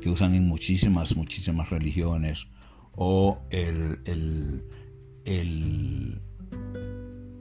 que 0.01 0.09
usan 0.09 0.35
en 0.35 0.47
muchísimas, 0.47 1.15
muchísimas 1.15 1.69
religiones, 1.69 2.47
o 2.95 3.39
el, 3.49 3.99
el, 4.05 4.63
el 5.25 6.21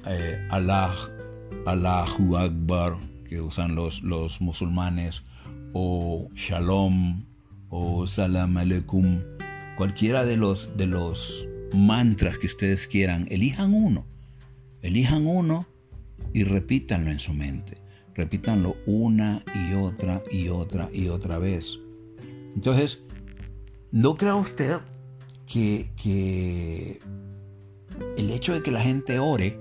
eh, 0.06 0.48
Allah, 0.50 0.94
Allahu 1.66 2.36
Akbar, 2.36 2.96
que 3.28 3.40
usan 3.40 3.74
los, 3.74 4.02
los 4.02 4.40
musulmanes, 4.40 5.24
o 5.80 6.28
Shalom, 6.34 7.24
o 7.70 8.04
Salam 8.08 8.56
Aleikum, 8.56 9.20
cualquiera 9.76 10.24
de 10.24 10.36
los, 10.36 10.76
de 10.76 10.86
los 10.86 11.48
mantras 11.72 12.36
que 12.38 12.46
ustedes 12.46 12.88
quieran, 12.88 13.28
elijan 13.30 13.72
uno, 13.72 14.04
elijan 14.82 15.24
uno 15.24 15.68
y 16.34 16.42
repítanlo 16.42 17.12
en 17.12 17.20
su 17.20 17.32
mente. 17.32 17.74
Repítanlo 18.14 18.76
una 18.86 19.44
y 19.54 19.74
otra 19.74 20.24
y 20.32 20.48
otra 20.48 20.90
y 20.92 21.06
otra 21.06 21.38
vez. 21.38 21.78
Entonces, 22.56 23.00
¿no 23.92 24.16
crea 24.16 24.34
usted 24.34 24.80
que, 25.46 25.92
que 26.02 26.98
el 28.16 28.30
hecho 28.30 28.52
de 28.52 28.64
que 28.64 28.72
la 28.72 28.80
gente 28.80 29.20
ore 29.20 29.60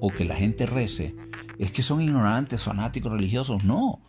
o 0.00 0.10
que 0.10 0.24
la 0.24 0.34
gente 0.34 0.66
rece 0.66 1.14
es 1.58 1.70
que 1.70 1.82
son 1.82 2.00
ignorantes, 2.00 2.64
fanáticos 2.64 3.12
religiosos? 3.12 3.62
No. 3.62 4.02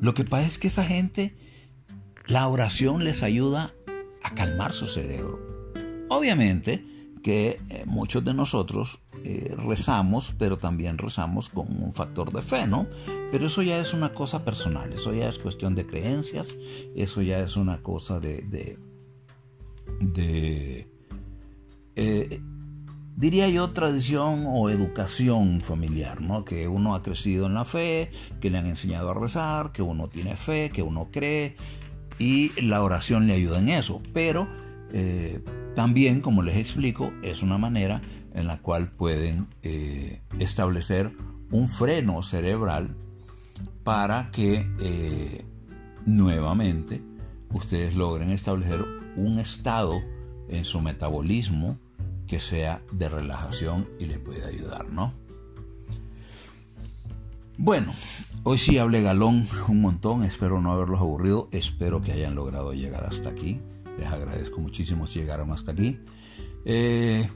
Lo 0.00 0.14
que 0.14 0.24
pasa 0.24 0.46
es 0.46 0.58
que 0.58 0.68
esa 0.68 0.84
gente, 0.84 1.36
la 2.26 2.46
oración 2.48 3.04
les 3.04 3.22
ayuda 3.22 3.74
a 4.22 4.34
calmar 4.34 4.72
su 4.72 4.86
cerebro. 4.86 5.72
Obviamente, 6.08 6.84
que 7.22 7.58
eh, 7.70 7.82
muchos 7.86 8.24
de 8.24 8.34
nosotros 8.34 9.00
eh, 9.24 9.54
rezamos, 9.58 10.32
pero 10.38 10.56
también 10.56 10.98
rezamos 10.98 11.48
con 11.48 11.66
un 11.82 11.92
factor 11.92 12.32
de 12.32 12.40
fe, 12.40 12.66
¿no? 12.66 12.86
Pero 13.32 13.46
eso 13.46 13.62
ya 13.62 13.78
es 13.80 13.92
una 13.92 14.12
cosa 14.12 14.44
personal, 14.44 14.92
eso 14.92 15.12
ya 15.12 15.28
es 15.28 15.38
cuestión 15.38 15.74
de 15.74 15.86
creencias, 15.86 16.56
eso 16.94 17.22
ya 17.22 17.40
es 17.40 17.56
una 17.56 17.82
cosa 17.82 18.20
de... 18.20 18.42
de, 18.42 18.78
de 20.00 20.88
eh, 21.96 22.40
diría 23.16 23.48
yo, 23.48 23.70
tradición 23.70 24.44
o 24.46 24.70
educación 24.70 25.60
familiar, 25.60 26.20
¿no? 26.20 26.44
Que 26.44 26.68
uno 26.68 26.94
ha 26.94 27.02
crecido 27.02 27.46
en 27.46 27.54
la 27.54 27.64
fe, 27.64 28.10
que 28.40 28.50
le 28.50 28.58
han 28.58 28.66
enseñado 28.66 29.10
a 29.10 29.14
rezar, 29.14 29.72
que 29.72 29.82
uno 29.82 30.08
tiene 30.08 30.36
fe, 30.36 30.70
que 30.70 30.82
uno 30.82 31.08
cree, 31.10 31.56
y 32.18 32.52
la 32.60 32.82
oración 32.82 33.26
le 33.26 33.34
ayuda 33.34 33.58
en 33.58 33.70
eso. 33.70 34.00
Pero 34.12 34.46
también, 35.74 36.22
como 36.22 36.42
les 36.42 36.56
explico, 36.56 37.12
es 37.22 37.42
una 37.42 37.58
manera 37.58 38.00
en 38.36 38.46
la 38.46 38.58
cual 38.58 38.90
pueden 38.92 39.46
eh, 39.62 40.22
establecer 40.38 41.12
un 41.50 41.68
freno 41.68 42.22
cerebral 42.22 42.96
para 43.82 44.30
que 44.30 44.66
eh, 44.80 45.44
nuevamente 46.04 47.02
ustedes 47.50 47.94
logren 47.94 48.30
establecer 48.30 48.84
un 49.16 49.38
estado 49.38 50.02
en 50.48 50.64
su 50.64 50.80
metabolismo 50.80 51.78
que 52.26 52.40
sea 52.40 52.80
de 52.92 53.08
relajación 53.08 53.88
y 53.98 54.06
les 54.06 54.18
puede 54.18 54.44
ayudar, 54.44 54.88
¿no? 54.90 55.12
Bueno, 57.58 57.94
hoy 58.42 58.58
sí 58.58 58.76
hablé 58.78 59.02
galón 59.02 59.48
un 59.68 59.80
montón, 59.80 60.24
espero 60.24 60.60
no 60.60 60.72
haberlos 60.72 61.00
aburrido, 61.00 61.48
espero 61.52 62.02
que 62.02 62.12
hayan 62.12 62.34
logrado 62.34 62.74
llegar 62.74 63.04
hasta 63.04 63.30
aquí. 63.30 63.60
Les 63.98 64.08
agradezco 64.08 64.60
muchísimo 64.60 65.06
si 65.06 65.20
llegaron 65.20 65.50
hasta 65.52 65.72
aquí. 65.72 65.98
Eh, 66.66 67.28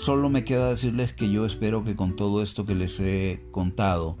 solo 0.00 0.28
me 0.28 0.44
queda 0.44 0.70
decirles 0.70 1.12
que 1.12 1.30
yo 1.30 1.46
espero 1.46 1.84
que 1.84 1.94
con 1.94 2.16
todo 2.16 2.42
esto 2.42 2.64
que 2.64 2.74
les 2.74 2.98
he 2.98 3.44
contado, 3.52 4.16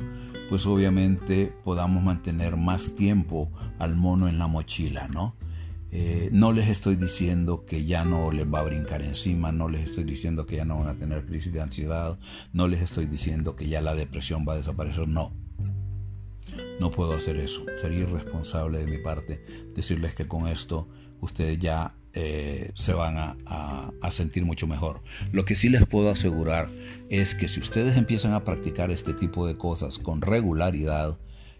pues 0.48 0.66
obviamente 0.66 1.52
podamos 1.64 2.02
mantener 2.02 2.56
más 2.56 2.94
tiempo 2.94 3.50
al 3.78 3.96
mono 3.96 4.28
en 4.28 4.38
la 4.38 4.46
mochila, 4.46 5.08
¿no? 5.08 5.34
Eh, 5.92 6.30
no 6.32 6.52
les 6.52 6.68
estoy 6.68 6.96
diciendo 6.96 7.64
que 7.64 7.84
ya 7.84 8.04
no 8.04 8.32
les 8.32 8.46
va 8.46 8.60
a 8.60 8.64
brincar 8.64 9.02
encima, 9.02 9.52
no 9.52 9.68
les 9.68 9.84
estoy 9.84 10.04
diciendo 10.04 10.44
que 10.44 10.56
ya 10.56 10.64
no 10.64 10.78
van 10.78 10.88
a 10.88 10.96
tener 10.96 11.24
crisis 11.24 11.52
de 11.52 11.60
ansiedad, 11.60 12.18
no 12.52 12.66
les 12.68 12.80
estoy 12.82 13.06
diciendo 13.06 13.54
que 13.54 13.68
ya 13.68 13.80
la 13.80 13.94
depresión 13.94 14.44
va 14.48 14.54
a 14.54 14.56
desaparecer, 14.56 15.06
no. 15.06 15.32
No 16.80 16.90
puedo 16.90 17.14
hacer 17.14 17.36
eso. 17.36 17.64
Sería 17.76 18.00
irresponsable 18.00 18.78
de 18.78 18.86
mi 18.86 18.98
parte 18.98 19.44
decirles 19.74 20.14
que 20.14 20.26
con 20.26 20.48
esto 20.48 20.88
ustedes 21.20 21.58
ya 21.58 21.94
eh, 22.12 22.70
se 22.74 22.94
van 22.94 23.16
a, 23.18 23.92
sentir 24.10 24.44
mucho 24.44 24.66
mejor. 24.66 25.02
Lo 25.32 25.44
que 25.44 25.54
sí 25.54 25.68
les 25.68 25.86
puedo 25.86 26.10
asegurar 26.10 26.68
es 27.10 27.34
que 27.34 27.48
si 27.48 27.60
ustedes 27.60 27.96
empiezan 27.96 28.32
a 28.32 28.44
practicar 28.44 28.90
este 28.90 29.12
tipo 29.12 29.46
de 29.46 29.56
cosas 29.56 29.98
con 29.98 30.22
regularidad, 30.22 31.18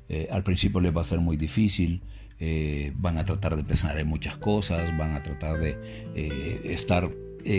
eh, 0.09 0.29
al 0.31 0.43
principio 0.43 0.81
les 0.81 0.97
va 0.97 1.03
a 1.03 1.05
ser 1.05 1.21
muy 1.21 1.37
difícil, 1.37 2.03
eh, 2.41 2.93
van 2.97 3.19
a 3.19 3.25
tratar 3.25 3.57
de 3.57 3.65
pensar 3.65 3.99
en 3.99 4.07
muchas 4.07 4.37
cosas, 4.37 4.97
van 4.97 5.13
a 5.13 5.23
tratar 5.23 5.59
de 5.59 5.77
estar 6.65 7.11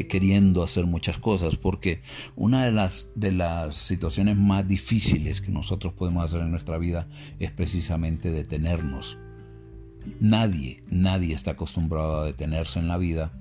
queriendo 0.09 0.63
hacer 0.63 0.85
muchas 0.85 1.17
cosas, 1.17 1.55
porque 1.55 2.01
una 2.35 2.65
de 2.65 2.71
las, 2.71 3.07
de 3.15 3.31
las 3.31 3.75
situaciones 3.75 4.35
más 4.35 4.67
difíciles 4.67 5.39
que 5.39 5.49
nosotros 5.49 5.93
podemos 5.93 6.25
hacer 6.25 6.41
en 6.41 6.51
nuestra 6.51 6.77
vida 6.77 7.07
es 7.39 7.51
precisamente 7.51 8.31
detenernos. 8.31 9.17
Nadie, 10.19 10.83
nadie 10.89 11.33
está 11.33 11.51
acostumbrado 11.51 12.19
a 12.19 12.25
detenerse 12.25 12.79
en 12.79 12.87
la 12.87 12.97
vida 12.97 13.31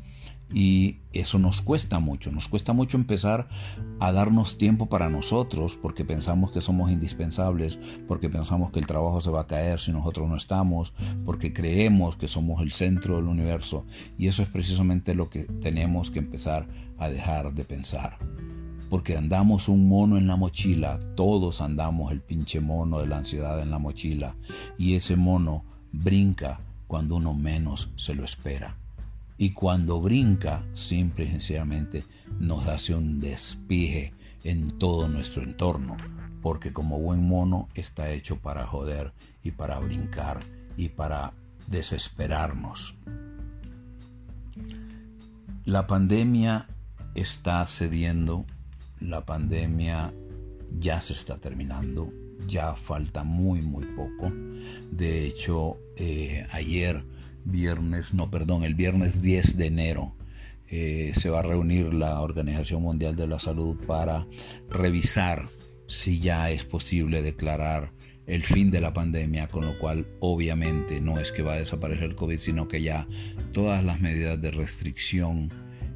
y 0.53 0.99
eso 1.13 1.39
nos 1.39 1.61
cuesta 1.61 1.99
mucho, 1.99 2.31
nos 2.31 2.49
cuesta 2.49 2.73
mucho 2.73 2.97
empezar 2.97 3.49
a 3.99 4.13
darnos 4.13 4.59
tiempo 4.59 4.87
para 4.87 5.11
nosotros 5.11 5.77
porque 5.81 6.05
pensamos 6.05 6.53
que 6.53 6.61
somos 6.61 6.91
indispensables, 6.91 7.79
porque 8.07 8.29
pensamos 8.29 8.71
que 8.71 8.79
el 8.79 8.87
trabajo 8.87 9.21
se 9.21 9.31
va 9.31 9.41
a 9.41 9.47
caer 9.47 9.81
si 9.81 9.93
nosotros 9.93 10.29
no 10.29 10.37
estamos, 10.37 10.93
porque 11.25 11.53
creemos 11.53 12.17
que 12.17 12.29
somos 12.29 12.63
el 12.63 12.73
centro 12.73 13.17
del 13.17 13.27
universo 13.27 13.87
y 14.19 14.29
eso 14.29 14.43
es 14.43 14.49
precisamente 14.49 15.15
lo 15.15 15.31
que 15.31 15.45
tenemos 15.45 16.11
que 16.11 16.21
empezar 16.21 16.69
a 16.99 17.09
dejar 17.09 17.53
de 17.53 17.65
pensar. 17.65 18.19
Porque 18.89 19.17
andamos 19.17 19.69
un 19.69 19.89
mono 19.89 20.17
en 20.17 20.29
la 20.29 20.37
mochila, 20.37 21.01
todos 21.17 21.61
andamos 21.61 22.13
el 22.13 22.21
pinche 22.21 22.61
mono 22.61 23.01
de 23.01 23.09
la 23.09 23.19
ansiedad 23.19 23.61
en 23.61 23.73
la 23.73 23.81
mochila 23.81 24.37
y 24.79 24.95
ese 24.95 25.17
mono 25.17 25.65
brinca 25.91 26.61
cuando 26.87 27.17
uno 27.17 27.35
menos 27.35 27.91
se 27.97 28.15
lo 28.15 28.25
espera. 28.25 28.77
Y 29.39 29.51
cuando 29.51 30.01
brinca, 30.01 30.63
simple 30.75 31.25
y 31.25 31.29
sencillamente 31.29 32.05
nos 32.39 32.67
hace 32.67 32.95
un 32.95 33.21
despije 33.21 34.13
en 34.45 34.79
todo 34.79 35.09
nuestro 35.09 35.43
entorno, 35.43 35.97
porque 36.41 36.73
como 36.73 36.99
buen 36.99 37.27
mono 37.27 37.69
está 37.75 38.11
hecho 38.11 38.37
para 38.37 38.67
joder 38.67 39.13
y 39.43 39.51
para 39.51 39.79
brincar 39.79 40.41
y 40.77 40.89
para 40.89 41.33
desesperarnos. 41.67 42.95
La 45.65 45.87
pandemia 45.87 46.69
está 47.15 47.67
cediendo, 47.67 48.47
la 49.01 49.25
pandemia 49.25 50.15
ya 50.79 51.01
se 51.01 51.13
está 51.13 51.39
terminando, 51.39 52.13
ya 52.47 52.75
falta 52.77 53.25
muy 53.25 53.63
muy 53.63 53.85
poco. 53.85 54.33
De 54.93 55.27
hecho, 55.27 55.79
eh, 55.97 56.47
ayer, 56.53 57.05
viernes, 57.47 58.13
no, 58.13 58.31
perdón, 58.31 58.65
el 58.65 58.75
viernes 58.75 59.23
10 59.23 59.57
de 59.57 59.67
enero, 59.67 60.15
eh, 60.69 61.13
se 61.15 61.31
va 61.31 61.41
a 61.41 61.43
reunir 61.43 61.95
la 61.95 62.21
Organización 62.21 62.83
Mundial 62.83 63.17
de 63.17 63.29
la 63.29 63.39
Salud 63.39 63.77
para 63.87 64.27
revisar 64.69 65.47
si 65.87 66.19
ya 66.19 66.51
es 66.51 66.65
posible 66.65 67.23
declarar 67.23 67.93
el 68.27 68.43
fin 68.43 68.73
de 68.73 68.81
la 68.81 68.93
pandemia, 68.93 69.47
con 69.47 69.65
lo 69.65 69.79
cual 69.79 70.07
obviamente 70.19 71.01
no 71.01 71.21
es 71.21 71.31
que 71.31 71.43
va 71.43 71.55
a 71.55 71.59
desaparecer 71.59 72.05
el 72.05 72.17
COVID, 72.17 72.39
sino 72.39 72.67
que 72.67 72.83
ya 72.83 73.07
todas 73.53 73.85
las 73.85 74.01
medidas 74.01 74.41
de 74.43 74.51
restricción 74.51 75.53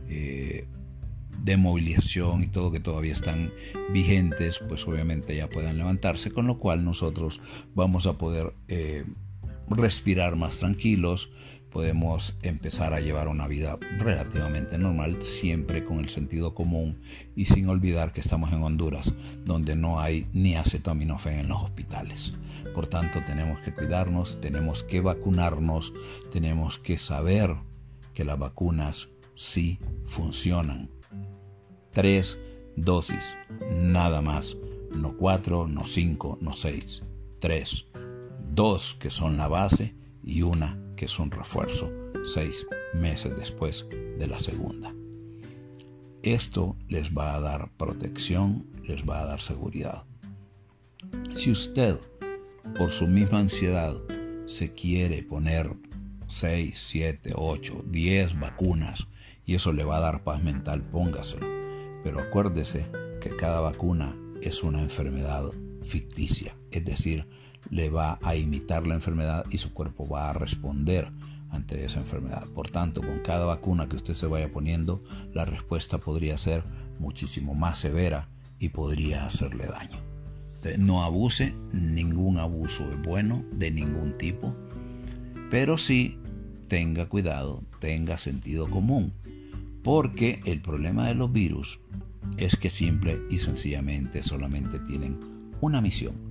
eh, 0.09 0.69
de 1.43 1.57
movilización 1.57 2.45
y 2.45 2.47
todo 2.47 2.71
que 2.71 2.81
todavía 2.81 3.13
están 3.13 3.53
vigentes, 3.93 4.61
pues 4.69 4.87
obviamente 4.87 5.35
ya 5.35 5.49
puedan 5.49 5.79
levantarse, 5.79 6.31
con 6.31 6.47
lo 6.47 6.59
cual 6.59 6.85
nosotros 6.85 7.41
vamos 7.75 8.07
a 8.07 8.19
poder 8.19 8.53
eh, 8.69 9.05
respirar 9.71 10.37
más 10.37 10.59
tranquilos, 10.59 11.31
podemos 11.71 12.37
empezar 12.43 12.93
a 12.93 13.01
llevar 13.01 13.29
una 13.29 13.47
vida 13.47 13.79
relativamente 13.99 14.77
normal, 14.77 15.23
siempre 15.23 15.85
con 15.85 16.01
el 16.01 16.09
sentido 16.09 16.55
común 16.55 17.01
y 17.37 17.47
sin 17.47 17.69
olvidar 17.69 18.13
que 18.13 18.21
estamos 18.21 18.53
en 18.53 18.63
Honduras, 18.63 19.15
donde 19.45 19.77
no 19.77 20.01
hay 20.01 20.27
ni 20.33 20.57
acetaminofén 20.57 21.39
en 21.41 21.49
los 21.49 21.63
hospitales. 21.63 22.33
Por 22.75 22.89
tanto, 22.89 23.21
tenemos 23.25 23.61
que 23.61 23.73
cuidarnos, 23.73 24.41
tenemos 24.41 24.83
que 24.83 25.01
vacunarnos, 25.01 25.93
tenemos 26.31 26.79
que 26.79 26.99
saber 26.99 27.55
que 28.13 28.25
las 28.25 28.39
vacunas 28.39 29.09
sí 29.35 29.79
funcionan. 30.05 30.91
Tres 31.93 32.39
dosis, 32.77 33.37
nada 33.81 34.21
más, 34.21 34.57
no 34.97 35.17
cuatro, 35.17 35.67
no 35.67 35.87
cinco, 35.87 36.39
no 36.41 36.53
seis, 36.53 37.03
tres, 37.39 37.87
dos 38.53 38.97
que 38.99 39.11
son 39.11 39.37
la 39.37 39.49
base 39.49 39.95
y 40.23 40.43
una 40.43 40.79
que 40.97 41.07
es 41.07 41.19
un 41.19 41.31
refuerzo 41.31 41.91
seis 42.25 42.67
meses 42.95 43.35
después 43.37 43.87
de 44.19 44.27
la 44.27 44.39
segunda. 44.39 44.95
Esto 46.23 46.77
les 46.89 47.17
va 47.17 47.35
a 47.35 47.41
dar 47.41 47.71
protección, 47.77 48.67
les 48.85 49.09
va 49.09 49.21
a 49.21 49.25
dar 49.25 49.41
seguridad. 49.41 50.05
Si 51.35 51.51
usted, 51.51 51.97
por 52.77 52.91
su 52.91 53.07
misma 53.07 53.39
ansiedad, 53.39 53.97
se 54.47 54.73
quiere 54.73 55.23
poner 55.23 55.75
6, 56.27 56.79
7, 56.79 57.33
8, 57.35 57.85
10 57.87 58.39
vacunas 58.39 59.07
y 59.47 59.55
eso 59.55 59.73
le 59.73 59.85
va 59.85 59.97
a 59.97 60.01
dar 60.01 60.23
paz 60.23 60.43
mental, 60.43 60.83
póngaselo 60.83 61.61
pero 62.03 62.21
acuérdese 62.21 62.87
que 63.21 63.31
cada 63.37 63.61
vacuna 63.61 64.15
es 64.43 64.63
una 64.63 64.81
enfermedad 64.81 65.51
ficticia, 65.83 66.57
es 66.71 66.85
decir, 66.85 67.27
le 67.69 67.91
va 67.91 68.19
a 68.23 68.37
imitar 68.37 68.87
la 68.87 68.95
enfermedad 68.95 69.45
y 69.51 69.59
su 69.59 69.73
cuerpo 69.73 70.09
va 70.09 70.31
a 70.31 70.33
responder 70.33 71.13
ante 71.51 71.85
esa 71.85 72.01
enfermedad. 72.01 72.47
Por 72.55 72.71
tanto, 72.71 73.03
con 73.03 73.19
cada 73.21 73.45
vacuna 73.45 73.89
que 73.89 73.97
usted 73.97 74.15
se 74.15 74.27
vaya 74.27 74.51
poniendo, 74.51 75.03
la 75.35 75.45
respuesta 75.45 75.99
podría 75.99 76.39
ser 76.39 76.65
muchísimo 76.99 77.55
más 77.55 77.79
severa 77.79 78.29
y 78.59 78.71
podría 78.71 79.27
hacerle 79.27 79.67
daño. 79.67 79.99
No 80.79 81.03
abuse, 81.03 81.55
ningún 81.73 82.39
abuso 82.39 82.91
es 82.91 83.03
bueno 83.03 83.45
de 83.53 83.71
ningún 83.71 84.17
tipo, 84.19 84.55
pero 85.51 85.79
sí 85.79 86.19
tenga 86.69 87.09
cuidado, 87.09 87.65
tenga 87.81 88.19
sentido 88.19 88.69
común, 88.69 89.15
porque 89.83 90.41
el 90.45 90.61
problema 90.61 91.09
de 91.09 91.15
los 91.15 91.33
virus 91.33 91.81
es 92.37 92.57
que 92.57 92.69
simple 92.69 93.23
y 93.31 93.39
sencillamente 93.39 94.23
solamente 94.23 94.79
tienen 94.81 95.19
una 95.63 95.81
misión, 95.81 96.30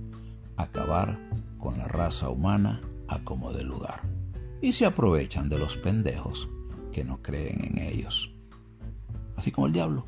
acabar 0.62 1.18
con 1.58 1.78
la 1.78 1.86
raza 1.86 2.30
humana 2.30 2.80
a 3.08 3.18
como 3.24 3.52
de 3.52 3.64
lugar. 3.64 4.02
Y 4.60 4.72
se 4.72 4.86
aprovechan 4.86 5.48
de 5.48 5.58
los 5.58 5.76
pendejos 5.76 6.48
que 6.92 7.04
no 7.04 7.22
creen 7.22 7.64
en 7.64 7.78
ellos. 7.78 8.32
Así 9.36 9.50
como 9.50 9.66
el 9.66 9.72
diablo, 9.72 10.06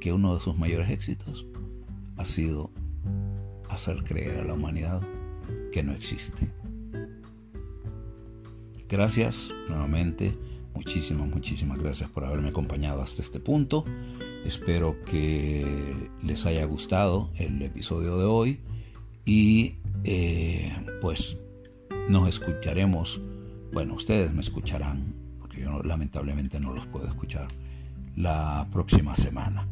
que 0.00 0.12
uno 0.12 0.34
de 0.34 0.40
sus 0.40 0.56
mayores 0.56 0.90
éxitos 0.90 1.46
ha 2.16 2.24
sido 2.24 2.70
hacer 3.68 4.02
creer 4.04 4.40
a 4.40 4.44
la 4.44 4.54
humanidad 4.54 5.00
que 5.70 5.82
no 5.82 5.92
existe. 5.92 6.52
Gracias 8.88 9.50
nuevamente 9.68 10.36
Muchísimas, 10.74 11.28
muchísimas 11.28 11.78
gracias 11.78 12.10
por 12.10 12.24
haberme 12.24 12.48
acompañado 12.48 13.02
hasta 13.02 13.22
este 13.22 13.40
punto. 13.40 13.84
Espero 14.44 14.96
que 15.04 16.10
les 16.22 16.46
haya 16.46 16.64
gustado 16.64 17.30
el 17.36 17.60
episodio 17.62 18.18
de 18.18 18.24
hoy 18.24 18.60
y 19.24 19.76
eh, 20.04 20.72
pues 21.00 21.38
nos 22.08 22.28
escucharemos. 22.28 23.20
Bueno, 23.72 23.94
ustedes 23.94 24.32
me 24.32 24.40
escucharán 24.40 25.14
porque 25.38 25.62
yo 25.62 25.82
lamentablemente 25.82 26.60
no 26.60 26.72
los 26.72 26.86
puedo 26.86 27.06
escuchar 27.06 27.48
la 28.16 28.68
próxima 28.72 29.14
semana. 29.14 29.68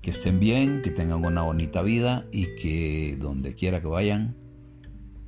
Que 0.00 0.10
estén 0.10 0.40
bien, 0.40 0.82
que 0.82 0.90
tengan 0.90 1.24
una 1.24 1.42
bonita 1.42 1.80
vida 1.82 2.26
y 2.32 2.56
que 2.56 3.16
donde 3.20 3.54
quiera 3.54 3.80
que 3.80 3.86
vayan, 3.86 4.34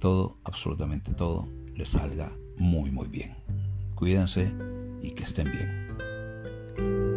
todo, 0.00 0.38
absolutamente 0.44 1.12
todo, 1.14 1.48
les 1.74 1.90
salga 1.90 2.32
muy, 2.58 2.90
muy 2.90 3.06
bien. 3.06 3.34
Cuídense 3.94 4.52
y 5.00 5.12
que 5.12 5.22
estén 5.22 5.50
bien. 5.52 7.13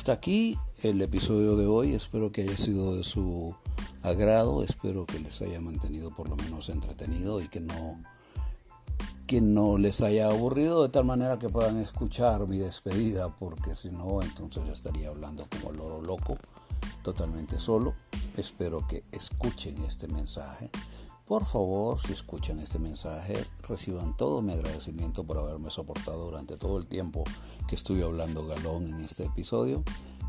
Hasta 0.00 0.12
aquí 0.12 0.56
el 0.82 1.02
episodio 1.02 1.56
de 1.56 1.66
hoy. 1.66 1.92
Espero 1.92 2.32
que 2.32 2.40
haya 2.40 2.56
sido 2.56 2.96
de 2.96 3.04
su 3.04 3.54
agrado. 4.02 4.62
Espero 4.62 5.04
que 5.04 5.18
les 5.18 5.42
haya 5.42 5.60
mantenido 5.60 6.10
por 6.10 6.26
lo 6.26 6.36
menos 6.36 6.70
entretenido 6.70 7.42
y 7.42 7.48
que 7.48 7.60
no 7.60 8.02
que 9.26 9.42
no 9.42 9.76
les 9.76 10.00
haya 10.00 10.28
aburrido 10.28 10.82
de 10.84 10.88
tal 10.88 11.04
manera 11.04 11.38
que 11.38 11.50
puedan 11.50 11.76
escuchar 11.76 12.48
mi 12.48 12.56
despedida, 12.56 13.28
porque 13.36 13.76
si 13.76 13.90
no, 13.90 14.22
entonces 14.22 14.64
ya 14.64 14.72
estaría 14.72 15.08
hablando 15.08 15.46
como 15.50 15.70
loro 15.70 16.00
loco, 16.00 16.38
totalmente 17.02 17.58
solo. 17.58 17.92
Espero 18.38 18.86
que 18.88 19.04
escuchen 19.12 19.84
este 19.84 20.08
mensaje. 20.08 20.70
Por 21.30 21.46
favor, 21.46 21.96
si 22.00 22.12
escuchan 22.12 22.58
este 22.58 22.80
mensaje, 22.80 23.46
reciban 23.68 24.16
todo 24.16 24.42
mi 24.42 24.52
agradecimiento 24.52 25.22
por 25.22 25.38
haberme 25.38 25.70
soportado 25.70 26.24
durante 26.24 26.56
todo 26.56 26.76
el 26.76 26.88
tiempo 26.88 27.22
que 27.68 27.76
estuve 27.76 28.02
hablando 28.02 28.48
galón 28.48 28.88
en 28.88 29.04
este 29.04 29.26
episodio. 29.26 29.84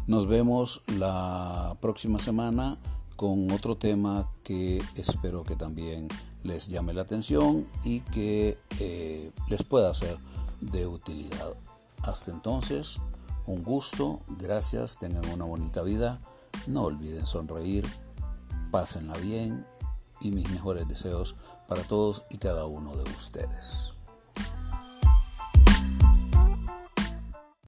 Nos 0.05 0.27
vemos 0.27 0.83
la 0.85 1.75
próxima 1.81 2.19
semana 2.19 2.77
con 3.15 3.49
otro 3.49 3.75
tema 3.77 4.31
que 4.43 4.79
espero 4.93 5.43
que 5.43 5.55
también 5.55 6.07
les 6.43 6.67
llame 6.67 6.93
la 6.93 7.01
atención 7.01 7.67
y 7.83 8.01
que 8.01 8.59
eh, 8.79 9.31
les 9.47 9.63
pueda 9.63 9.91
ser 9.95 10.19
de 10.59 10.85
utilidad. 10.85 11.55
Hasta 12.03 12.29
entonces, 12.29 12.99
un 13.47 13.63
gusto, 13.63 14.19
gracias, 14.37 14.99
tengan 14.99 15.27
una 15.29 15.45
bonita 15.45 15.81
vida, 15.81 16.21
no 16.67 16.83
olviden 16.83 17.25
sonreír, 17.25 17.87
pásenla 18.69 19.17
bien 19.17 19.65
y 20.21 20.31
mis 20.31 20.49
mejores 20.49 20.87
deseos 20.87 21.35
para 21.67 21.83
todos 21.83 22.23
y 22.29 22.37
cada 22.37 22.65
uno 22.65 22.95
de 22.95 23.03
ustedes. 23.11 23.93